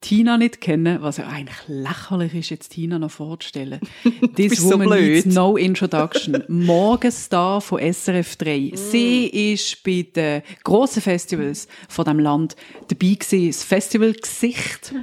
Tina 0.00 0.36
nicht 0.36 0.60
kennen, 0.60 1.02
was 1.02 1.16
ja 1.16 1.26
eigentlich 1.26 1.56
lächerlich 1.66 2.32
ist, 2.34 2.50
jetzt 2.50 2.68
Tina 2.70 2.98
noch 2.98 3.10
vorzustellen. 3.10 3.80
This 4.36 4.58
so 4.58 4.70
woman 4.74 4.88
blöd. 4.88 5.24
needs 5.26 5.34
no 5.34 5.56
introduction. 5.56 6.44
Morgenstar 6.48 7.60
von 7.60 7.80
SRF 7.80 8.36
3. 8.36 8.72
Sie 8.74 9.26
ist 9.52 9.82
bei 9.82 10.06
den 10.14 10.42
grossen 10.62 11.02
Festivals 11.02 11.66
von 11.88 12.04
dem 12.04 12.20
Land 12.20 12.54
dabei 12.88 13.14
gewesen. 13.14 13.48
Das 13.48 13.64
Festivalgesicht. 13.64 14.94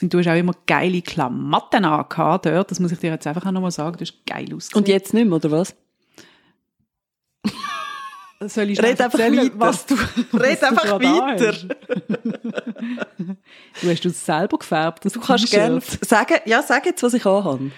Und 0.00 0.14
du 0.14 0.18
hast 0.18 0.28
auch 0.28 0.36
immer 0.36 0.54
geile 0.66 1.02
Klamotten 1.02 1.84
angehabt 1.84 2.46
dort. 2.46 2.70
Das 2.70 2.78
muss 2.80 2.92
ich 2.92 2.98
dir 2.98 3.10
jetzt 3.10 3.26
einfach 3.26 3.44
auch 3.46 3.50
nochmal 3.52 3.70
sagen. 3.72 3.96
Du 3.96 4.02
hast 4.02 4.14
geil 4.26 4.46
ausgesehen. 4.54 4.78
Und 4.82 4.88
jetzt 4.88 5.12
nicht 5.14 5.26
mehr, 5.26 5.36
oder 5.36 5.50
was? 5.50 5.74
Soll 8.40 8.70
ich 8.70 8.78
Red 8.80 9.00
einfach 9.00 9.18
erzählen, 9.18 9.46
weiter. 9.46 9.58
Was 9.58 9.86
du, 9.86 9.94
Red 9.96 10.32
was 10.32 10.60
du 10.60 10.66
einfach 10.68 10.84
gerade 10.84 11.04
weiter. 11.04 11.54
Du 13.82 13.90
hast 13.90 14.04
es 14.04 14.24
selber 14.24 14.58
gefärbt. 14.58 15.04
Du 15.04 15.20
kannst 15.20 15.50
gerne 15.50 15.80
sagen, 15.80 16.36
ja, 16.46 16.62
sag 16.62 16.86
jetzt, 16.86 17.02
was 17.02 17.14
ich 17.14 17.26
anhabe. 17.26 17.70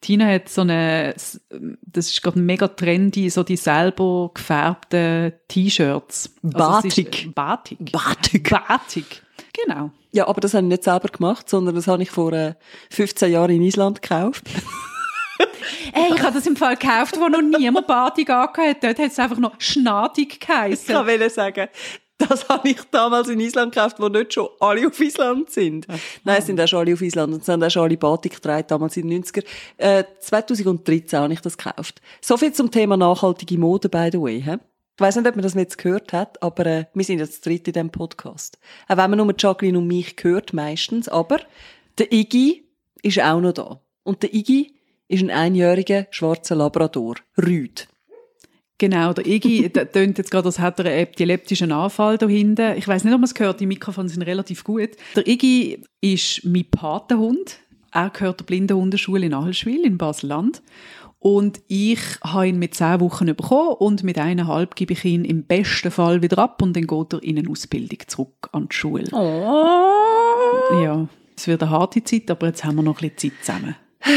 Tina 0.00 0.26
hat 0.26 0.48
so 0.48 0.62
eine, 0.62 1.14
das 1.14 2.08
ist 2.08 2.22
gerade 2.22 2.38
mega 2.38 2.68
trendy, 2.68 3.30
so 3.30 3.42
die 3.42 3.56
selber 3.56 4.30
gefärbten 4.34 5.32
T-Shirts. 5.48 6.34
Also 6.54 6.88
es 6.88 6.98
ist- 6.98 7.34
Batik. 7.34 7.92
Batik. 7.92 8.50
Batik. 8.50 9.22
Genau. 9.64 9.90
Ja, 10.12 10.26
aber 10.28 10.40
das 10.40 10.54
habe 10.54 10.64
ich 10.64 10.70
nicht 10.70 10.84
selber 10.84 11.08
gemacht, 11.08 11.48
sondern 11.48 11.74
das 11.74 11.86
habe 11.86 12.02
ich 12.02 12.10
vor 12.10 12.32
äh, 12.32 12.54
15 12.90 13.32
Jahren 13.32 13.50
in 13.50 13.62
Island 13.62 14.02
gekauft. 14.02 14.44
Ey, 15.92 16.14
ich 16.14 16.22
habe 16.22 16.34
das 16.34 16.46
im 16.46 16.56
Fall 16.56 16.76
gekauft, 16.76 17.18
wo 17.18 17.28
noch 17.28 17.40
niemand 17.40 17.86
Batik 17.86 18.30
angehört 18.30 18.76
hat. 18.76 18.84
Dort 18.84 18.98
hat 18.98 19.12
es 19.12 19.18
einfach 19.18 19.38
noch 19.38 19.60
Schnadig 19.60 20.32
Ich 20.34 20.40
geheissen. 20.40 20.94
wollte 20.94 21.30
sagen, 21.30 21.68
das 22.18 22.48
habe 22.48 22.68
ich 22.68 22.80
damals 22.90 23.28
in 23.28 23.38
Island 23.38 23.72
gekauft, 23.72 23.96
wo 24.00 24.08
nicht 24.08 24.34
schon 24.34 24.48
alle 24.58 24.88
auf 24.88 24.98
Island 25.00 25.50
sind. 25.50 25.86
Nein, 26.24 26.38
es 26.38 26.46
sind 26.46 26.60
auch 26.60 26.66
schon 26.66 26.80
alle 26.80 26.94
auf 26.94 27.02
Island 27.02 27.34
und 27.34 27.42
es 27.42 27.48
haben 27.48 27.62
auch 27.62 27.70
schon 27.70 27.84
alle 27.84 27.96
Batik 27.96 28.34
getragen, 28.34 28.64
damals 28.66 28.96
in 28.96 29.08
den 29.08 29.22
90er. 29.22 29.44
Äh, 29.76 30.04
2013 30.18 31.18
habe 31.20 31.32
ich 31.32 31.40
das 31.40 31.56
gekauft. 31.56 32.00
So 32.20 32.36
viel 32.36 32.52
zum 32.52 32.70
Thema 32.70 32.96
nachhaltige 32.96 33.56
Mode, 33.58 33.88
by 33.88 34.08
the 34.10 34.20
way. 34.20 34.42
He? 34.42 34.56
Ich 34.98 35.00
weiss 35.00 35.14
nicht, 35.14 35.28
ob 35.28 35.36
man 35.36 35.44
das 35.44 35.54
jetzt 35.54 35.78
gehört 35.78 36.12
hat, 36.12 36.42
aber 36.42 36.66
äh, 36.66 36.84
wir 36.92 37.04
sind 37.04 37.20
jetzt 37.20 37.46
dritt 37.46 37.68
in 37.68 37.72
diesem 37.72 37.90
Podcast. 37.90 38.58
Auch 38.88 38.96
wenn 38.96 39.10
man 39.10 39.18
nur 39.18 39.32
Jacqueline 39.38 39.78
und 39.78 39.86
mich 39.86 40.16
hört, 40.22 40.52
meistens. 40.52 41.08
Aber 41.08 41.38
der 41.98 42.12
Iggy 42.12 42.64
ist 43.02 43.20
auch 43.22 43.40
noch 43.40 43.52
da. 43.52 43.80
Und 44.02 44.24
der 44.24 44.34
Iggy 44.34 44.74
ist 45.06 45.22
ein 45.22 45.30
einjähriger 45.30 46.08
schwarzer 46.10 46.56
Labrador. 46.56 47.14
Rüd. 47.40 47.86
Genau, 48.78 49.12
der 49.12 49.24
Iggy 49.24 49.70
tönt 49.92 50.18
jetzt 50.18 50.32
gerade, 50.32 50.46
als 50.46 50.58
hätte 50.58 50.82
er 50.82 50.90
einen 50.90 51.02
epileptischen 51.02 51.70
Anfall 51.70 52.18
da 52.18 52.26
hinten. 52.26 52.76
Ich 52.76 52.88
weiß 52.88 53.04
nicht, 53.04 53.14
ob 53.14 53.20
man 53.20 53.26
es 53.26 53.34
gehört, 53.34 53.60
die 53.60 53.66
Mikrofone 53.66 54.08
sind 54.08 54.22
relativ 54.22 54.64
gut. 54.64 54.90
Der 55.14 55.28
Iggy 55.28 55.80
ist 56.00 56.44
mein 56.44 56.68
Patenhund. 56.68 57.60
Er 57.92 58.10
gehört 58.10 58.40
der 58.40 58.46
Blindenhundeschule 58.46 59.26
in 59.26 59.34
Ahlschwil 59.34 59.84
in 59.84 59.96
Basel-Land. 59.96 60.60
Und 61.20 61.60
ich 61.66 62.00
habe 62.22 62.48
ihn 62.48 62.58
mit 62.60 62.74
zehn 62.74 63.00
Wochen 63.00 63.26
bekommen 63.26 63.74
und 63.78 64.04
mit 64.04 64.18
eineinhalb 64.18 64.76
gebe 64.76 64.92
ich 64.92 65.04
ihn 65.04 65.24
im 65.24 65.44
besten 65.44 65.90
Fall 65.90 66.22
wieder 66.22 66.38
ab 66.38 66.62
und 66.62 66.76
dann 66.76 66.86
geht 66.86 67.12
er 67.12 67.22
in 67.22 67.38
eine 67.38 67.50
Ausbildung 67.50 67.98
zurück 68.06 68.48
an 68.52 68.68
die 68.68 68.76
Schule. 68.76 69.06
Oh. 69.12 70.80
Ja, 70.82 71.08
es 71.36 71.48
wird 71.48 71.62
eine 71.62 71.72
harte 71.72 72.04
Zeit, 72.04 72.30
aber 72.30 72.46
jetzt 72.46 72.64
haben 72.64 72.76
wir 72.76 72.82
noch 72.82 73.02
ein 73.02 73.10
bisschen 73.10 73.32
Zeit 73.32 73.44
zusammen. 73.44 73.76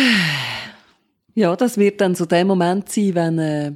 Ja, 1.34 1.55
das 1.55 1.77
wird 1.77 2.01
dann 2.01 2.13
so 2.13 2.25
der 2.25 2.43
Moment 2.43 2.89
sein, 2.89 3.15
wenn, 3.15 3.39
äh, 3.39 3.72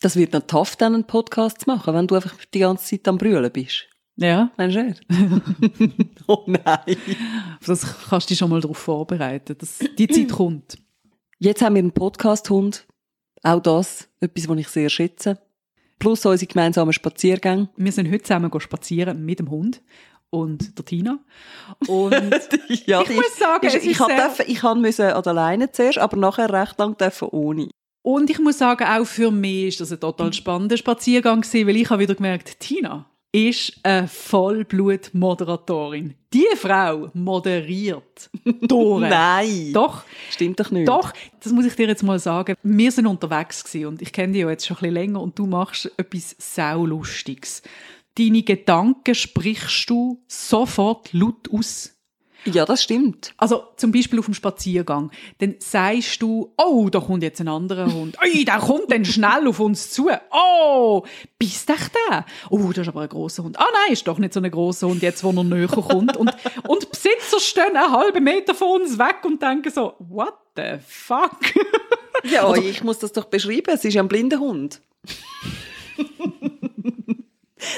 das 0.00 0.16
wird 0.16 0.32
dann 0.32 0.46
tough, 0.46 0.74
dann 0.76 0.94
einen 0.94 1.04
Podcast 1.04 1.60
zu 1.60 1.70
machen, 1.70 1.92
wenn 1.92 2.06
du 2.06 2.14
einfach 2.14 2.34
die 2.54 2.60
ganze 2.60 2.86
Zeit 2.86 3.06
am 3.08 3.18
Brüllen 3.18 3.52
bist. 3.52 3.86
Ja, 4.16 4.50
Meinst 4.56 4.76
du 4.76 4.82
nicht? 4.84 5.06
oh 6.26 6.44
nein. 6.46 6.96
das 7.66 8.08
kannst 8.08 8.30
du 8.30 8.32
dich 8.32 8.38
schon 8.38 8.48
mal 8.48 8.62
darauf 8.62 8.78
vorbereiten, 8.78 9.56
dass 9.58 9.80
die 9.98 10.08
Zeit 10.08 10.30
kommt. 10.32 10.78
Jetzt 11.38 11.60
haben 11.62 11.74
wir 11.74 11.80
einen 11.80 11.92
Podcast-Hund. 11.92 12.86
Auch 13.42 13.60
das, 13.60 14.08
etwas, 14.20 14.48
was 14.48 14.58
ich 14.58 14.68
sehr 14.68 14.88
schätze. 14.88 15.38
Plus 15.98 16.24
unsere 16.24 16.48
gemeinsamen 16.50 16.92
Spaziergänge. 16.92 17.68
Wir 17.76 17.92
sind 17.92 18.10
heute 18.10 18.22
zusammen 18.22 18.50
spazieren 18.60 19.24
mit 19.24 19.38
dem 19.38 19.50
Hund 19.50 19.82
und 20.30 20.76
der 20.78 20.84
Tina. 20.84 21.18
Und 21.86 22.22
ja, 22.86 23.02
Ich 23.02 23.14
muss 23.14 23.38
sagen, 23.38 23.66
ich, 23.66 23.74
ich, 23.74 23.86
ist 23.92 24.00
hab 24.00 24.08
sehr- 24.08 24.16
dürfen, 24.28 24.44
ich 24.48 24.62
müssen 24.62 25.06
an 25.10 25.22
der 25.22 25.32
Leine 25.34 25.70
zuerst, 25.72 25.98
aber 25.98 26.16
nachher 26.16 26.50
recht 26.52 26.78
lang 26.78 26.96
dürfen 26.96 27.28
ohne. 27.28 27.68
Und 28.02 28.30
ich 28.30 28.38
muss 28.38 28.58
sagen, 28.58 28.84
auch 28.84 29.04
für 29.04 29.30
mich 29.30 29.66
ist 29.68 29.80
das 29.80 29.92
ein 29.92 30.00
total 30.00 30.32
spannender 30.32 30.76
Spaziergang 30.76 31.40
gewesen, 31.42 31.66
weil 31.66 31.76
ich 31.76 31.90
habe 31.90 32.02
wieder 32.02 32.14
gemerkt, 32.14 32.60
Tina 32.60 33.10
ist 33.36 33.72
eine 33.82 34.08
Vollblut-Moderatorin. 34.08 36.14
Die 36.32 36.46
Frau 36.56 37.10
moderiert 37.12 38.30
durch. 38.62 39.02
Nein. 39.08 39.72
Doch, 39.74 40.04
Stimmt 40.30 40.58
doch 40.60 40.70
nicht. 40.70 40.88
doch, 40.88 41.12
das 41.42 41.52
muss 41.52 41.66
ich 41.66 41.76
dir 41.76 41.86
jetzt 41.86 42.02
mal 42.02 42.18
sagen. 42.18 42.54
Wir 42.62 42.90
sind 42.90 43.06
unterwegs 43.06 43.62
gewesen 43.64 43.86
und 43.88 44.00
ich 44.02 44.12
kenne 44.12 44.32
dich 44.32 44.40
ja 44.42 44.48
jetzt 44.50 44.66
schon 44.66 44.76
ein 44.78 44.80
bisschen 44.80 44.94
länger 44.94 45.20
und 45.20 45.38
du 45.38 45.44
machst 45.46 45.90
etwas 45.98 46.34
saulustiges. 46.38 47.62
Deine 48.18 48.42
Gedanken 48.42 49.14
sprichst 49.14 49.90
du 49.90 50.22
sofort 50.26 51.12
laut 51.12 51.50
aus. 51.52 51.92
Ja, 52.46 52.64
das 52.64 52.82
stimmt. 52.82 53.34
Also 53.36 53.64
zum 53.76 53.92
Beispiel 53.92 54.18
auf 54.18 54.24
dem 54.26 54.34
Spaziergang. 54.34 55.10
Dann 55.38 55.56
sagst 55.58 56.22
du, 56.22 56.52
oh, 56.56 56.88
da 56.90 57.00
kommt 57.00 57.22
jetzt 57.22 57.40
ein 57.40 57.48
anderer 57.48 57.92
Hund. 57.92 58.16
Ey, 58.20 58.44
der 58.44 58.58
kommt 58.58 58.90
dann 58.90 59.04
schnell 59.04 59.46
auf 59.48 59.60
uns 59.60 59.90
zu. 59.90 60.08
Oh, 60.30 61.04
bist 61.38 61.68
echt 61.68 61.92
der? 62.10 62.24
Oh, 62.50 62.68
das 62.68 62.78
ist 62.78 62.88
aber 62.88 63.02
ein 63.02 63.08
grosser 63.08 63.42
Hund. 63.44 63.58
Ah 63.58 63.66
nein, 63.72 63.92
ist 63.92 64.06
doch 64.06 64.18
nicht 64.18 64.32
so 64.32 64.40
ein 64.40 64.50
grosser 64.50 64.88
Hund, 64.88 65.02
jetzt 65.02 65.22
wo 65.24 65.30
er 65.30 65.44
näher 65.44 65.66
kommt. 65.68 66.16
Und, 66.16 66.32
und 66.68 66.90
Besitzer 66.90 67.40
stehen 67.40 67.76
einen 67.76 67.90
halben 67.92 68.24
Meter 68.24 68.54
von 68.54 68.80
uns 68.80 68.98
weg 68.98 69.16
und 69.24 69.42
denken 69.42 69.70
so, 69.72 69.94
what 69.98 70.34
the 70.56 70.78
fuck? 70.86 71.38
Ja, 72.24 72.54
ich 72.54 72.82
muss 72.84 72.98
das 72.98 73.12
doch 73.12 73.24
beschreiben. 73.26 73.70
Es 73.74 73.84
ist 73.84 73.94
ja 73.94 74.02
ein 74.02 74.08
blinder 74.08 74.38
Hund. 74.38 74.80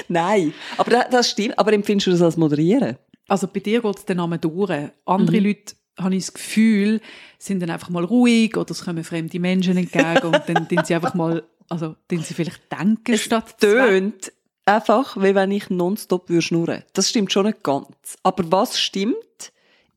Nein, 0.07 0.53
aber 0.77 0.91
da- 0.91 1.07
das 1.09 1.29
stimmt. 1.29 1.57
Aber 1.57 1.73
empfindest 1.73 2.07
du 2.07 2.11
das 2.11 2.21
als 2.21 2.37
Moderieren? 2.37 2.97
Also 3.29 3.47
bei 3.47 3.59
dir 3.59 3.81
geht 3.81 3.97
es 3.97 4.05
den 4.05 4.17
Namen 4.17 4.39
durch. 4.41 4.89
Andere 5.05 5.39
Leute, 5.39 5.75
habe 5.97 6.15
ich 6.15 6.25
das 6.25 6.33
Gefühl, 6.33 7.01
sind 7.37 7.61
dann 7.61 7.69
einfach 7.69 7.89
mal 7.89 8.03
ruhig 8.03 8.55
oder 8.57 8.71
es 8.71 8.83
kommen 8.83 9.03
fremde 9.03 9.39
Menschen 9.39 9.77
entgegen 9.77 10.25
und 10.25 10.41
dann 10.47 10.67
tun 10.67 10.81
sie 10.83 10.95
einfach 10.95 11.13
mal, 11.13 11.43
also 11.67 11.95
tun 12.07 12.23
sie 12.23 12.33
vielleicht 12.33 12.71
denken 12.71 13.17
statt 13.17 13.55
zu 13.59 13.67
Tönt 13.67 14.31
einfach, 14.65 15.17
wie 15.17 15.35
wenn 15.35 15.51
ich 15.51 15.69
nonstop 15.69 16.29
würde 16.29 16.41
schnurren. 16.41 16.83
Das 16.93 17.09
stimmt 17.09 17.31
schon 17.31 17.47
nicht 17.47 17.63
ganz. 17.63 18.17
Aber 18.23 18.51
was 18.51 18.79
stimmt, 18.79 19.15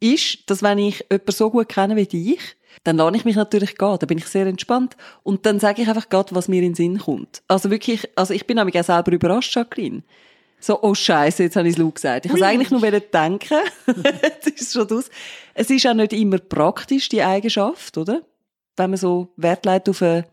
ist, 0.01 0.51
dass 0.51 0.63
wenn 0.63 0.79
ich 0.79 1.05
jemanden 1.11 1.33
so 1.33 1.51
gut 1.51 1.69
kenne 1.69 1.97
wie 1.97 2.07
dich, 2.07 2.41
dann 2.85 2.97
lade 2.97 3.17
ich 3.17 3.25
mich 3.25 3.37
natürlich 3.37 3.77
gehen. 3.77 3.97
Da 4.01 4.07
bin 4.07 4.19
ich 4.19 4.27
sehr 4.27 4.47
entspannt. 4.47 4.97
Und 5.23 5.47
dann 5.47 5.61
sage 5.61 5.83
ich 5.83 5.89
einfach 5.89 6.09
gerade, 6.09 6.35
was 6.35 6.49
mir 6.49 6.57
in 6.63 6.71
den 6.71 6.75
Sinn 6.75 6.99
kommt. 6.99 7.43
Also 7.49 7.71
wirklich, 7.71 8.09
also 8.17 8.35
ich 8.35 8.47
bin 8.47 8.57
nämlich 8.57 8.79
auch 8.79 8.85
selber 8.85 9.13
überrascht, 9.13 9.55
Jacqueline. 9.55 10.03
So, 10.65 10.81
oh 10.81 10.95
Scheiße, 10.95 11.43
jetzt 11.43 11.57
habe 11.57 11.67
ich 11.67 11.75
es 11.75 11.79
laut 11.79 11.97
gesagt. 11.97 12.25
Ich 12.25 12.31
habe 12.31 12.41
es 12.41 12.47
eigentlich 12.47 12.71
nur 12.71 12.81
denken. 12.81 13.59
jetzt 14.23 14.47
ist 14.47 14.63
es 14.63 14.73
schon 14.73 14.91
aus. 14.93 15.11
Es 15.55 15.69
ist 15.71 15.85
auch 15.89 15.95
nicht 15.95 16.13
immer 16.13 16.39
praktisch, 16.39 17.09
die 17.09 17.21
Eigenschaft, 17.21 17.99
oder? 17.99 18.23
Wenn 18.77 18.91
man 18.91 18.97
so 18.97 19.29
Wert 19.37 19.67
legt 19.67 19.89
auf 19.89 20.01
ein 20.03 20.25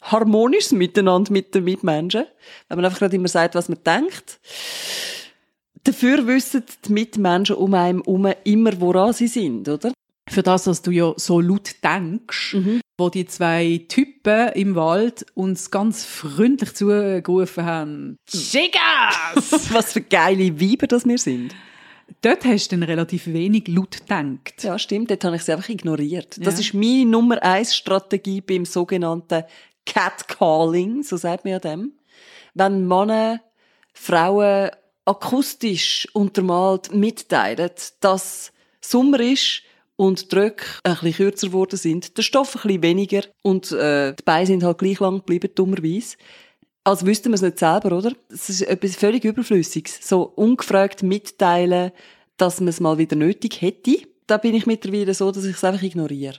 harmonisches 0.00 0.72
Miteinander 0.72 1.30
mit 1.30 1.54
den 1.54 1.64
Mitmenschen. 1.64 2.24
Wenn 2.68 2.76
man 2.76 2.86
einfach 2.86 3.00
gerade 3.00 3.16
immer 3.16 3.28
sagt, 3.28 3.54
was 3.54 3.68
man 3.68 3.84
denkt. 3.84 4.40
Dafür 5.84 6.26
wissen 6.26 6.64
die 6.86 6.92
Mitmenschen 6.92 7.56
um 7.56 7.74
einen 7.74 8.02
herum 8.02 8.32
immer, 8.44 8.80
woran 8.80 9.12
sie 9.12 9.28
sind, 9.28 9.68
oder? 9.68 9.92
Für 10.28 10.42
das, 10.42 10.64
dass 10.64 10.82
du 10.82 10.90
ja 10.92 11.12
so 11.16 11.40
laut 11.40 11.74
denkst, 11.82 12.56
wo 12.96 13.08
die 13.10 13.26
zwei 13.26 13.84
Typen 13.88 14.50
im 14.50 14.74
Wald 14.76 15.26
uns 15.34 15.70
ganz 15.70 16.04
freundlich 16.04 16.74
zugerufen 16.74 17.64
haben. 17.64 18.16
Chicas! 18.28 19.72
Was 19.72 19.92
für 19.92 20.02
geile 20.02 20.60
Weiber 20.60 20.86
das 20.86 21.04
wir 21.06 21.18
sind. 21.18 21.54
Dort 22.22 22.44
hast 22.44 22.68
du 22.68 22.76
dann 22.76 22.82
relativ 22.84 23.26
wenig 23.28 23.66
laut 23.68 23.98
gedacht. 24.00 24.62
Ja, 24.62 24.78
stimmt. 24.78 25.10
Dort 25.10 25.24
habe 25.24 25.36
ich 25.36 25.42
sie 25.42 25.52
einfach 25.52 25.68
ignoriert. 25.68 26.36
Das 26.44 26.54
Ja. 26.54 26.60
ist 26.60 26.74
meine 26.74 27.06
Nummer 27.06 27.42
eins 27.42 27.74
Strategie 27.74 28.40
beim 28.40 28.64
sogenannten 28.64 29.44
Catcalling, 29.86 31.02
so 31.02 31.16
sagt 31.16 31.44
man 31.44 31.52
ja 31.52 31.58
dem. 31.58 31.92
Wenn 32.54 32.86
Männer 32.86 33.40
Frauen 33.92 34.70
akustisch 35.04 36.06
untermalt 36.12 36.94
mitteilen, 36.94 37.70
dass 38.00 38.52
Sommer 38.80 39.20
ist 39.20 39.62
und 40.00 40.32
die 40.32 40.36
Röcke 40.36 40.64
ein 40.82 40.94
bisschen 40.94 41.12
kürzer 41.12 41.46
geworden 41.48 41.76
sind, 41.76 42.16
der 42.16 42.22
Stoff 42.22 42.56
ein 42.56 42.62
bisschen 42.62 42.82
weniger 42.82 43.22
und 43.42 43.70
äh, 43.72 44.14
die 44.14 44.22
Beine 44.22 44.46
sind 44.46 44.62
halt 44.62 44.78
gleich 44.78 44.98
lang 44.98 45.18
geblieben, 45.18 45.50
dummerweise. 45.54 46.16
Als 46.84 47.04
wüssten 47.04 47.28
wir 47.28 47.34
es 47.34 47.42
nicht 47.42 47.58
selber, 47.58 47.98
oder? 47.98 48.14
Es 48.30 48.48
ist 48.48 48.62
etwas 48.62 48.96
völlig 48.96 49.26
Überflüssiges. 49.26 49.98
So 50.00 50.22
ungefragt 50.22 51.02
mitteilen, 51.02 51.92
dass 52.38 52.60
man 52.60 52.68
es 52.68 52.80
mal 52.80 52.96
wieder 52.96 53.14
nötig 53.14 53.60
hätte. 53.60 53.98
Da 54.26 54.38
bin 54.38 54.54
ich 54.54 54.64
mittlerweile 54.64 55.12
so, 55.12 55.30
dass 55.32 55.44
ich 55.44 55.56
es 55.56 55.64
einfach 55.64 55.82
ignoriere. 55.82 56.38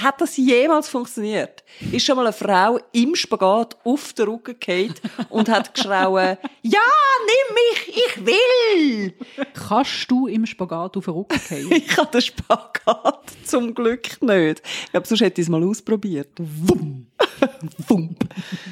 Hat 0.00 0.20
das 0.20 0.36
jemals 0.36 0.88
funktioniert? 0.88 1.64
Ist 1.90 2.06
schon 2.06 2.16
mal 2.16 2.26
eine 2.26 2.32
Frau 2.32 2.78
im 2.92 3.14
Spagat 3.14 3.76
auf 3.84 4.12
den 4.12 4.28
Rücken 4.28 4.58
gefallen 4.58 4.94
und 5.28 5.48
hat 5.48 5.74
geschrauen, 5.74 6.38
ja, 6.62 6.80
nimm 7.26 7.54
mich, 7.54 7.96
ich 7.96 8.26
will! 8.26 9.14
Kannst 9.54 10.10
du 10.10 10.26
im 10.28 10.46
Spagat 10.46 10.96
auf 10.96 11.04
den 11.04 11.14
Rücken 11.14 11.38
fallen? 11.38 11.70
Ich 11.72 11.96
habe 11.96 12.10
den 12.10 12.22
Spagat 12.22 13.32
zum 13.44 13.74
Glück 13.74 14.22
nicht. 14.22 14.62
Ich 14.84 14.90
glaube, 14.92 15.06
sonst 15.06 15.20
hätte 15.20 15.40
ich 15.40 15.46
es 15.46 15.50
mal 15.50 15.62
ausprobiert. 15.64 16.30
Wumm. 16.38 17.08
Wump. 17.88 18.24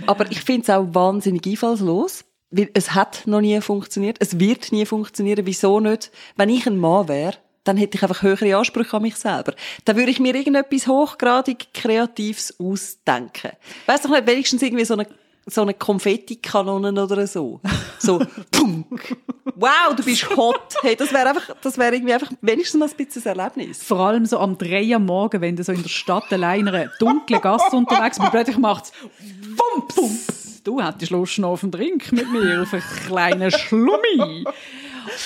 Aber 0.06 0.30
ich 0.30 0.42
finde 0.42 0.62
es 0.62 0.70
auch 0.70 0.86
wahnsinnig 0.94 1.46
einfallslos. 1.46 2.24
Weil 2.50 2.68
es 2.74 2.94
hat 2.94 3.26
noch 3.26 3.40
nie 3.40 3.60
funktioniert. 3.60 4.16
Es 4.18 4.38
wird 4.38 4.72
nie 4.72 4.84
funktionieren. 4.84 5.46
Wieso 5.46 5.78
nicht? 5.78 6.10
Wenn 6.36 6.48
ich 6.48 6.66
ein 6.66 6.76
Mann 6.76 7.06
wäre, 7.06 7.36
dann 7.64 7.76
hätte 7.76 7.96
ich 7.96 8.02
einfach 8.02 8.22
höhere 8.22 8.56
Ansprüche 8.56 8.96
an 8.96 9.02
mich 9.02 9.16
selber. 9.16 9.54
Dann 9.84 9.96
würde 9.96 10.10
ich 10.10 10.20
mir 10.20 10.34
irgendetwas 10.34 10.86
hochgradig 10.86 11.74
Kreatives 11.74 12.58
ausdenken. 12.58 13.52
Weißt 13.86 14.04
du 14.04 14.08
nicht, 14.08 14.26
wenigstens 14.26 14.62
irgendwie 14.62 14.84
so 14.84 14.94
eine, 14.94 15.06
so 15.46 15.62
eine 15.62 15.74
Konfettikanone 15.74 17.02
oder 17.02 17.26
so. 17.26 17.60
So, 17.98 18.18
punk. 18.50 19.16
Wow, 19.56 19.94
du 19.94 20.02
bist 20.02 20.28
hot. 20.36 20.74
Hey, 20.80 20.96
das 20.96 21.12
wäre 21.12 21.28
einfach, 21.28 21.54
das 21.60 21.76
wäre 21.76 21.94
irgendwie 21.94 22.14
einfach 22.14 22.32
wenigstens 22.40 22.78
mal 22.78 22.88
ein 22.88 22.96
bisschen 22.96 23.22
ein 23.24 23.38
Erlebnis. 23.38 23.82
Vor 23.82 24.00
allem 24.00 24.24
so 24.24 24.38
am 24.38 24.56
3 24.56 24.94
am 24.94 25.04
Morgen, 25.04 25.40
wenn 25.42 25.56
du 25.56 25.62
so 25.62 25.72
in 25.72 25.82
der 25.82 25.88
Stadt 25.90 26.32
allein 26.32 26.60
in 26.60 26.68
einer 26.68 26.90
dunklen 26.98 27.40
Gasse 27.42 27.76
unterwegs 27.76 28.18
bist, 28.18 28.30
plötzlich 28.30 28.58
macht's 28.58 28.92
Wumps. 29.18 30.62
Du 30.64 30.80
hättest 30.82 31.10
Lust 31.10 31.38
noch 31.38 31.50
auf 31.50 31.62
einen 31.62 31.72
Drink 31.72 32.10
mit 32.12 32.30
mir, 32.30 32.62
auf 32.62 32.72
einen 32.72 32.82
kleinen 33.06 33.50
Schlummi. 33.50 34.44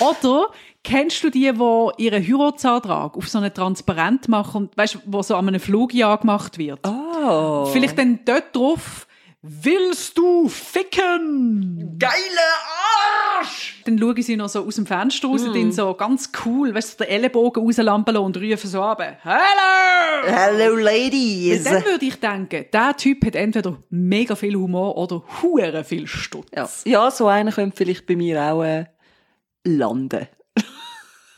Oder 0.00 0.48
kennst 0.84 1.24
du 1.24 1.30
die, 1.30 1.52
die 1.52 2.02
ihren 2.04 2.22
Heiratsantrag 2.22 3.16
auf 3.16 3.28
so 3.28 3.38
einen 3.38 3.52
Transparent 3.52 4.28
machen 4.28 4.64
und 4.64 4.76
weißt, 4.76 4.98
wo 5.06 5.22
so 5.22 5.34
an 5.34 5.48
einem 5.48 5.60
Flugjahr 5.60 6.18
gemacht 6.18 6.58
wird? 6.58 6.80
Oh. 6.86 7.64
Vielleicht 7.66 7.98
dann 7.98 8.20
dort 8.24 8.54
drauf, 8.54 9.08
willst 9.42 10.16
du 10.16 10.48
ficken? 10.48 11.96
Geile 11.98 12.12
Arsch! 13.40 13.82
Dann 13.84 13.98
schauen 13.98 14.22
sie 14.22 14.36
noch 14.36 14.48
so 14.48 14.64
aus 14.64 14.76
dem 14.76 14.86
Fenster 14.86 15.28
raus, 15.28 15.42
mm. 15.42 15.70
so 15.70 15.94
ganz 15.94 16.30
cool, 16.44 16.74
weißt 16.74 17.00
du, 17.00 17.04
den 17.04 17.12
Ellenbogen 17.12 17.62
rauslampeln 17.62 18.18
und 18.18 18.36
rufen 18.36 18.70
so 18.70 18.82
ab, 18.82 19.02
Hello! 19.22 20.26
Hello, 20.26 20.76
Ladies! 20.76 21.64
Dann 21.64 21.84
würde 21.84 22.04
ich 22.04 22.20
denken, 22.20 22.66
der 22.72 22.96
Typ 22.96 23.24
hat 23.26 23.34
entweder 23.34 23.76
mega 23.90 24.34
viel 24.36 24.54
Humor 24.54 24.96
oder 24.96 25.22
hure 25.42 25.84
viel 25.84 26.06
Stutz. 26.06 26.48
Ja, 26.54 26.68
ja 26.84 27.10
so 27.10 27.26
einer 27.26 27.52
könnte 27.52 27.76
vielleicht 27.76 28.06
bei 28.06 28.16
mir 28.16 28.40
auch 28.42 28.62
äh, 28.62 28.86
landen. 29.64 30.28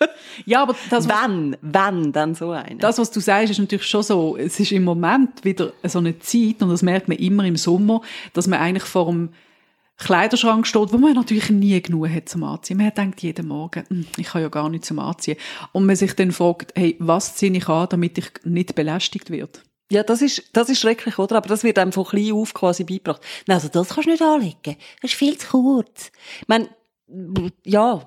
Ja, 0.44 0.62
aber 0.62 0.76
das, 0.90 1.08
Wenn, 1.08 1.56
wenn, 1.62 2.12
dann 2.12 2.34
so 2.34 2.50
einer. 2.50 2.78
das, 2.78 2.98
was 2.98 3.10
du 3.10 3.20
sagst, 3.20 3.50
ist 3.50 3.58
natürlich 3.58 3.86
schon 3.86 4.02
so, 4.02 4.36
es 4.36 4.60
ist 4.60 4.72
im 4.72 4.84
Moment 4.84 5.44
wieder 5.44 5.72
so 5.84 5.98
eine 5.98 6.18
Zeit, 6.18 6.60
und 6.60 6.68
das 6.68 6.82
merkt 6.82 7.08
man 7.08 7.16
immer 7.16 7.44
im 7.44 7.56
Sommer, 7.56 8.02
dass 8.34 8.46
man 8.46 8.60
eigentlich 8.60 8.84
vor 8.84 9.06
dem 9.06 9.30
Kleiderschrank 9.98 10.66
steht, 10.66 10.92
wo 10.92 10.98
man 10.98 11.14
natürlich 11.14 11.48
nie 11.48 11.80
genug 11.80 12.10
hat 12.10 12.28
zum 12.28 12.44
Anziehen. 12.44 12.76
Man 12.76 12.92
denkt 12.92 13.22
jeden 13.22 13.48
Morgen, 13.48 13.84
«Hm, 13.88 14.06
ich 14.18 14.26
kann 14.26 14.42
ja 14.42 14.48
gar 14.48 14.68
nicht 14.68 14.84
zum 14.84 14.98
Anziehen. 14.98 15.38
Und 15.72 15.86
man 15.86 15.96
sich 15.96 16.12
dann 16.14 16.32
fragt, 16.32 16.72
hey, 16.76 16.96
was 16.98 17.36
ziehe 17.36 17.52
ich 17.52 17.68
an, 17.68 17.88
damit 17.88 18.18
ich 18.18 18.30
nicht 18.44 18.74
belästigt 18.74 19.30
werde? 19.30 19.60
Ja, 19.90 20.02
das 20.02 20.20
ist, 20.20 20.50
das 20.52 20.68
ist 20.68 20.80
schrecklich, 20.80 21.18
oder? 21.18 21.36
Aber 21.36 21.48
das 21.48 21.62
wird 21.64 21.78
einem 21.78 21.92
von 21.92 22.04
klein 22.04 22.32
auf 22.32 22.52
quasi 22.52 22.84
beigebracht. 22.84 23.22
Nein, 23.46 23.54
also 23.56 23.68
das 23.68 23.88
kannst 23.88 24.06
du 24.06 24.10
nicht 24.10 24.22
anlegen. 24.22 24.76
Das 25.00 25.12
ist 25.12 25.14
viel 25.14 25.38
zu 25.38 25.46
kurz. 25.46 26.10
Ich 26.42 26.48
meine, 26.48 26.68
ja, 27.64 28.06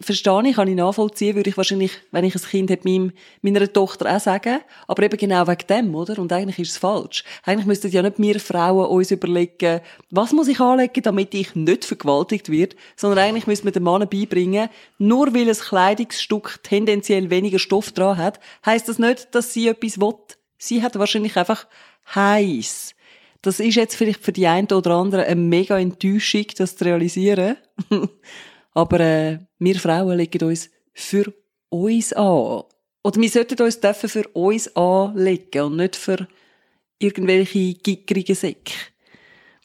verstehe 0.00 0.48
ich, 0.48 0.56
kann 0.56 0.68
ich 0.68 0.76
nachvollziehen, 0.76 1.36
würde 1.36 1.50
ich 1.50 1.56
wahrscheinlich, 1.56 1.92
wenn 2.10 2.24
ich 2.24 2.34
ein 2.34 2.40
Kind 2.40 2.70
hätte, 2.70 2.88
meinem, 2.88 3.12
meiner 3.42 3.70
Tochter 3.70 4.16
auch 4.16 4.20
sagen. 4.20 4.60
Aber 4.86 5.02
eben 5.02 5.16
genau 5.18 5.46
wegen 5.46 5.66
dem, 5.68 5.94
oder? 5.94 6.18
Und 6.18 6.32
eigentlich 6.32 6.58
ist 6.58 6.70
es 6.70 6.78
falsch. 6.78 7.22
Eigentlich 7.44 7.66
müssten 7.66 7.90
ja 7.90 8.02
nicht 8.02 8.18
wir 8.18 8.40
Frauen 8.40 8.86
uns 8.86 9.10
überlegen, 9.10 9.80
was 10.10 10.32
muss 10.32 10.48
ich 10.48 10.60
anlegen, 10.60 11.02
damit 11.02 11.34
ich 11.34 11.54
nicht 11.54 11.84
vergewaltigt 11.84 12.50
werde, 12.50 12.76
sondern 12.96 13.18
eigentlich 13.18 13.46
müssen 13.46 13.66
wir 13.66 13.72
den 13.72 13.82
Mann 13.82 14.08
beibringen, 14.08 14.70
nur 14.98 15.34
weil 15.34 15.48
ein 15.48 15.54
Kleidungsstück 15.54 16.60
tendenziell 16.62 17.28
weniger 17.28 17.58
Stoff 17.58 17.92
dran 17.92 18.16
hat, 18.16 18.40
heisst 18.64 18.88
das 18.88 18.98
nicht, 18.98 19.34
dass 19.34 19.52
sie 19.52 19.68
etwas 19.68 20.00
will. 20.00 20.14
Sie 20.56 20.82
hat 20.82 20.98
wahrscheinlich 20.98 21.36
einfach 21.36 21.66
heiß. 22.14 22.94
Das 23.42 23.60
ist 23.60 23.74
jetzt 23.74 23.96
vielleicht 23.96 24.24
für 24.24 24.32
die 24.32 24.46
einen 24.46 24.68
oder 24.68 24.92
anderen 24.92 25.24
eine 25.24 25.36
mega 25.38 25.78
Enttäuschung, 25.78 26.46
das 26.56 26.76
zu 26.76 26.86
realisieren. 26.86 27.58
Aber 28.74 29.00
äh, 29.00 29.38
wir 29.58 29.76
Frauen 29.76 30.16
legen 30.18 30.48
uns 30.48 30.70
für 30.92 31.32
uns 31.70 32.12
an. 32.12 32.64
Oder 33.02 33.20
wir 33.20 33.28
sollten 33.28 33.62
uns 33.62 33.80
dürfen 33.80 34.08
für 34.08 34.28
uns 34.28 34.74
anlegen 34.76 35.62
und 35.62 35.76
nicht 35.76 35.96
für 35.96 36.26
irgendwelche 36.98 37.74
gickrigen 37.74 38.34
Säcke. 38.34 38.72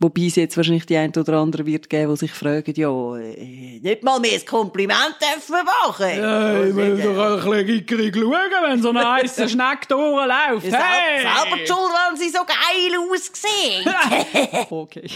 Wobei 0.02 0.28
es 0.28 0.38
jetzt 0.38 0.56
wahrscheinlich 0.56 0.86
die 0.86 0.96
ein 0.96 1.14
oder 1.14 1.34
andere 1.34 1.66
wird 1.66 1.90
geben, 1.90 2.12
die 2.14 2.20
sich 2.20 2.32
fragen, 2.32 2.74
ja, 2.74 3.18
äh, 3.18 3.80
nicht 3.82 4.02
mal 4.02 4.18
mehr 4.20 4.40
ein 4.40 4.46
Kompliment 4.46 5.16
dürfen 5.20 5.56
wir 5.56 5.64
machen. 5.66 6.18
Ja, 6.18 6.64
ich 6.64 6.74
muss 6.74 7.04
doch 7.04 7.44
ein 7.44 7.50
bisschen 7.50 7.66
gickerig 7.68 8.16
schauen, 8.16 8.64
wenn 8.66 8.82
so 8.82 8.90
eine 8.92 9.12
heisse 9.12 9.50
Schnecke 9.50 9.88
durchläuft. 9.90 10.72
Hey! 10.72 11.22
Selber 11.22 11.58
die 11.58 11.68
schuld, 11.68 11.92
weil 11.92 12.18
sie 12.18 12.30
so 12.30 12.46
geil 12.46 12.98
aussehen. 13.12 14.66
Okay. 14.70 15.10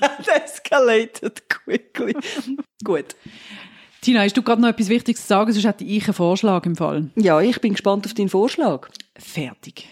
That 0.00 0.26
escalated 0.44 1.48
quickly. 1.48 2.14
Gut. 2.84 3.16
Tina, 4.00 4.20
hast 4.20 4.36
du 4.36 4.42
gerade 4.42 4.60
noch 4.62 4.68
etwas 4.68 4.88
Wichtiges 4.88 5.22
zu 5.22 5.26
sagen? 5.28 5.52
Sonst 5.52 5.64
hätte 5.66 5.84
ich 5.84 6.04
einen 6.04 6.14
Vorschlag 6.14 6.64
im 6.66 6.76
Fall. 6.76 7.10
Ja, 7.16 7.40
ich 7.40 7.60
bin 7.60 7.72
gespannt 7.72 8.06
auf 8.06 8.14
deinen 8.14 8.28
Vorschlag. 8.28 8.88
Fertig. 9.16 9.88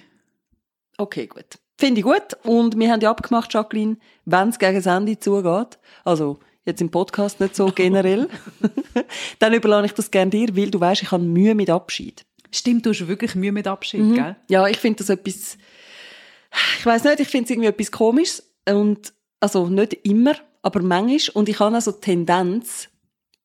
Okay, 0.99 1.27
gut. 1.27 1.45
Finde 1.79 2.01
ich 2.01 2.05
gut. 2.05 2.37
Und 2.45 2.79
wir 2.79 2.93
haben 2.93 3.01
ja 3.01 3.11
abgemacht, 3.11 3.53
Jacqueline, 3.53 3.97
wenn 4.27 4.51
es 4.51 4.59
gegen 4.59 4.77
das 4.77 4.87
Ende 4.87 5.19
zugeht, 5.19 5.79
also 6.05 6.39
jetzt 6.65 6.81
im 6.81 6.91
Podcast 6.91 7.41
nicht 7.41 7.57
so 7.57 7.67
generell, 7.67 8.29
dann 9.41 9.55
überlasse 9.55 9.87
ich 9.87 9.93
das 9.95 10.11
gerne 10.11 10.31
dir, 10.31 10.55
weil 10.57 10.71
du 10.71 10.79
weißt, 10.81 11.03
ich 11.03 11.11
habe 11.11 11.23
Mühe 11.25 11.55
mit 11.55 11.71
Abschied. 11.71 12.25
Stimmt, 12.53 12.87
du 12.87 12.91
hast 12.91 13.09
wirklich 13.09 13.35
Mühe 13.35 13.51
mit 13.53 13.67
Abschied, 13.67 14.03
Mhm. 14.03 14.15
gell? 14.15 14.37
Ja, 14.49 14.69
ich 14.69 14.77
finde 14.77 14.99
das 14.99 15.09
etwas, 15.09 15.59
ich 16.79 16.87
weiß 16.87 17.03
nicht, 17.05 17.19
ich 17.21 17.29
finde 17.29 17.45
es 17.47 17.51
irgendwie 17.51 17.69
etwas 17.71 17.91
komisches 17.91 18.45
und, 18.69 19.13
also 19.41 19.69
nicht 19.69 19.95
immer, 20.05 20.35
aber 20.63 20.83
manchmal 20.83 21.35
und 21.35 21.49
ich 21.49 21.61
habe 21.61 21.75
also 21.75 21.93
die 21.93 22.01
Tendenz, 22.01 22.89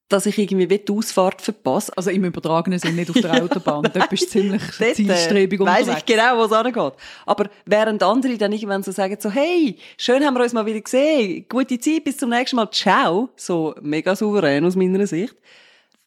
dass 0.10 0.26
ich 0.26 0.38
irgendwie 0.40 0.70
wie 0.70 0.80
die 0.80 0.92
Ausfahrt 0.92 1.42
verpasse. 1.42 1.96
Also 1.96 2.10
im 2.10 2.26
übertragenen 2.26 2.80
Sinn, 2.80 2.96
nicht 2.96 3.12
auf 3.12 3.22
der 3.22 3.32
Autobahn. 3.44 3.84
Dort 3.94 4.10
bist 4.10 4.24
du 4.24 4.28
ziemlich 4.28 4.62
Dort, 4.62 4.82
äh, 4.82 4.94
zielstrebig 4.94 5.60
weiss 5.60 5.82
unterwegs. 5.82 6.00
ich 6.00 6.06
genau, 6.06 6.38
wo 6.38 6.44
es 6.46 6.52
angeht. 6.52 6.94
Aber 7.28 7.50
während 7.66 8.02
andere 8.02 8.38
dann 8.38 8.52
irgendwann 8.52 8.82
so 8.82 8.92
sagen, 8.92 9.18
so, 9.20 9.30
hey, 9.30 9.78
schön 9.98 10.26
haben 10.26 10.34
wir 10.34 10.44
uns 10.44 10.54
mal 10.54 10.66
wieder 10.66 10.82
gesehen, 10.82 11.46
gute 11.48 11.80
Zeit, 11.80 12.04
bis 12.04 12.18
zum 12.18 12.32
nächsten 12.32 12.56
Mal, 12.56 12.70
ciao, 12.72 13.30
so 13.36 13.76
mega 13.82 14.16
souverän 14.16 14.66
aus 14.66 14.76
meiner 14.76 15.06
Sicht. 15.06 15.36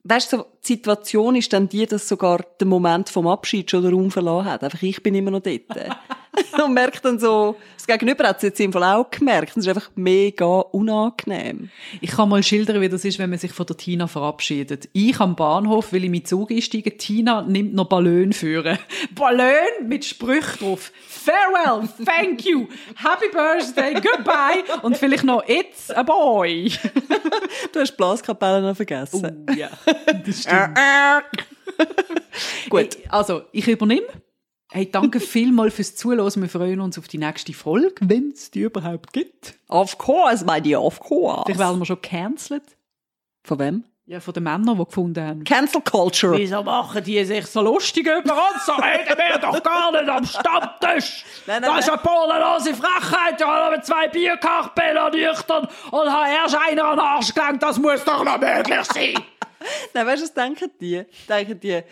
Weißt 0.03 0.33
du, 0.33 0.39
so, 0.39 0.47
die 0.65 0.75
Situation 0.75 1.35
ist 1.35 1.53
dann 1.53 1.69
die, 1.69 1.87
dass 1.87 2.09
sogar 2.09 2.45
der 2.61 2.67
Moment 2.69 3.09
vom 3.09 3.27
Abschied 3.27 3.71
schon 3.71 3.83
den 3.83 3.95
Raum 3.95 4.11
verlassen 4.11 4.51
hat. 4.51 4.63
Einfach 4.65 4.83
ich 4.83 5.03
bin 5.03 5.15
immer 5.15 5.33
noch 5.33 5.41
dort. 5.43 5.65
Und 6.65 6.73
merkt 6.73 7.05
dann 7.05 7.19
so, 7.19 7.57
das 7.77 7.87
Gegenüber 7.87 8.27
hat 8.27 8.37
es 8.37 8.43
jetzt 8.43 8.61
im 8.61 8.73
Fall 8.73 8.85
auch 8.85 9.11
gemerkt. 9.11 9.51
Es 9.51 9.59
ist 9.59 9.69
einfach 9.69 9.91
mega 9.95 10.47
unangenehm. 10.47 11.71
Ich 12.01 12.13
kann 12.13 12.29
mal 12.29 12.43
schildern, 12.43 12.81
wie 12.81 12.89
das 12.89 13.05
ist, 13.05 13.19
wenn 13.19 13.31
man 13.31 13.39
sich 13.39 13.53
von 13.53 13.67
der 13.67 13.77
Tina 13.77 14.07
verabschiedet. 14.07 14.89
Ich 14.93 15.21
am 15.21 15.37
Bahnhof, 15.37 15.93
will 15.93 16.05
ich 16.05 16.11
mit 16.11 16.27
Zug 16.27 16.51
einsteigen. 16.51 16.97
Tina 16.97 17.43
nimmt 17.43 17.75
noch 17.75 17.89
Ballon 17.89 18.33
führen. 18.33 18.79
Ballon 19.15 19.89
mit 19.89 20.05
Sprüchen 20.05 20.59
drauf. 20.59 20.93
Farewell, 21.07 21.89
thank 22.05 22.45
you, 22.45 22.67
happy 22.97 23.29
birthday, 23.31 23.95
goodbye 23.95 24.65
und 24.83 24.97
vielleicht 24.97 25.25
noch 25.25 25.47
It's 25.47 25.91
a 25.91 26.03
boy. 26.03 26.73
Du 27.73 27.81
hast 27.81 27.97
Blaskapelle 27.97 28.63
noch 28.63 28.75
vergessen. 28.75 29.47
ja, 29.57 29.69
das 30.27 30.41
stimmt. 30.41 30.52
Gut. 32.69 32.97
Hey, 32.97 33.07
also, 33.09 33.43
ich 33.53 33.69
übernehme. 33.69 34.07
Hey, 34.71 34.91
danke 34.91 35.21
vielmals 35.21 35.75
fürs 35.75 35.97
Zuhören. 35.97 36.41
Wir 36.41 36.49
freuen 36.49 36.81
uns 36.81 36.99
auf 36.99 37.09
die 37.09 37.19
nächste 37.19 37.53
Folge, 37.53 37.95
wenn 38.01 38.31
es 38.31 38.51
die 38.51 38.61
überhaupt 38.61 39.13
gibt. 39.13 39.55
Of 39.69 39.99
course, 39.99 40.45
my 40.45 40.61
dear, 40.61 40.83
of 40.83 41.01
course. 41.01 41.43
Vielleicht 41.45 41.61
werden 41.61 41.79
wir 41.79 41.87
schon 41.87 42.01
cancelled. 42.01 42.77
Von 43.45 43.59
wem? 43.59 43.85
Ja, 44.05 44.19
von 44.19 44.35
den 44.35 44.43
Männern, 44.43 44.77
die 44.77 44.85
gefunden 44.85 45.25
haben. 45.25 45.45
Cancel 45.45 45.81
Culture. 45.81 46.37
Wieso 46.37 46.63
machen 46.63 47.05
die 47.05 47.25
sich 47.25 47.47
so 47.47 47.63
lustig 47.63 48.07
über 48.07 48.35
uns? 48.35 48.67
So 48.67 48.73
reden 48.73 49.17
wir 49.17 49.39
doch 49.39 49.63
gar 49.63 49.93
nicht 49.93 50.09
am 50.09 50.25
Stammtisch. 50.25 51.25
Nein, 51.47 51.63
nein, 51.63 51.71
das 51.77 51.87
ist 51.87 51.91
eine 51.91 52.03
bodenlose 52.03 52.75
Frechheit. 52.75 53.41
Ich 53.41 53.47
habe 53.47 53.81
zwei 53.83 54.09
Bierkachbälle 54.09 55.11
nüchtern 55.13 55.69
und 55.93 56.13
habe 56.13 56.31
erst 56.31 56.57
einer 56.57 56.85
an 56.85 56.97
den 56.97 57.07
Arsch 57.07 57.33
gelangt. 57.33 57.63
Das 57.63 57.79
muss 57.79 58.05
doch 58.05 58.25
noch 58.25 58.41
möglich 58.41 58.85
sein. 58.93 59.15
Nein, 59.95 60.07
weißt 60.07 60.23
du, 60.23 60.27
was 60.27 60.35
denken 60.35 60.71
die? 60.81 61.05
Denken 61.29 61.61
die, 61.61 61.83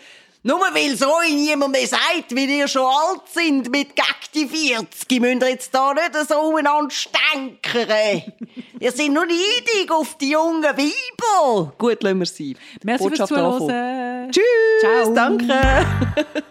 nur 0.43 0.59
weil 0.59 0.97
so 0.97 1.11
niemand 1.29 1.71
mehr 1.71 1.85
sagt, 1.85 2.31
wie 2.35 2.45
ihr 2.45 2.67
schon 2.67 2.81
alt 2.81 3.21
sind 3.31 3.69
mit 3.69 3.95
gegen 3.95 4.07
die 4.33 4.47
40, 4.47 5.21
müsst 5.21 5.43
ihr 5.43 5.49
jetzt 5.49 5.73
da 5.75 5.93
nicht 5.93 6.15
so 6.27 6.39
umeinander 6.39 6.89
stänkern. 6.89 8.33
ihr 8.79 8.91
seid 8.91 9.09
nur 9.09 9.27
neidig 9.27 9.91
auf 9.91 10.17
die 10.17 10.31
jungen 10.31 10.63
Weiber. 10.63 11.73
Gut, 11.77 12.01
lassen 12.01 12.19
wir 12.19 12.25
sie. 12.25 12.57
Merci 12.83 13.07
fürs 13.07 13.19
Botschaft 13.19 13.33
angekommen. 13.33 13.67
Zuhören. 13.69 14.31
Tschüss, 14.31 15.03
Ciao. 15.03 15.13
danke. 15.13 16.41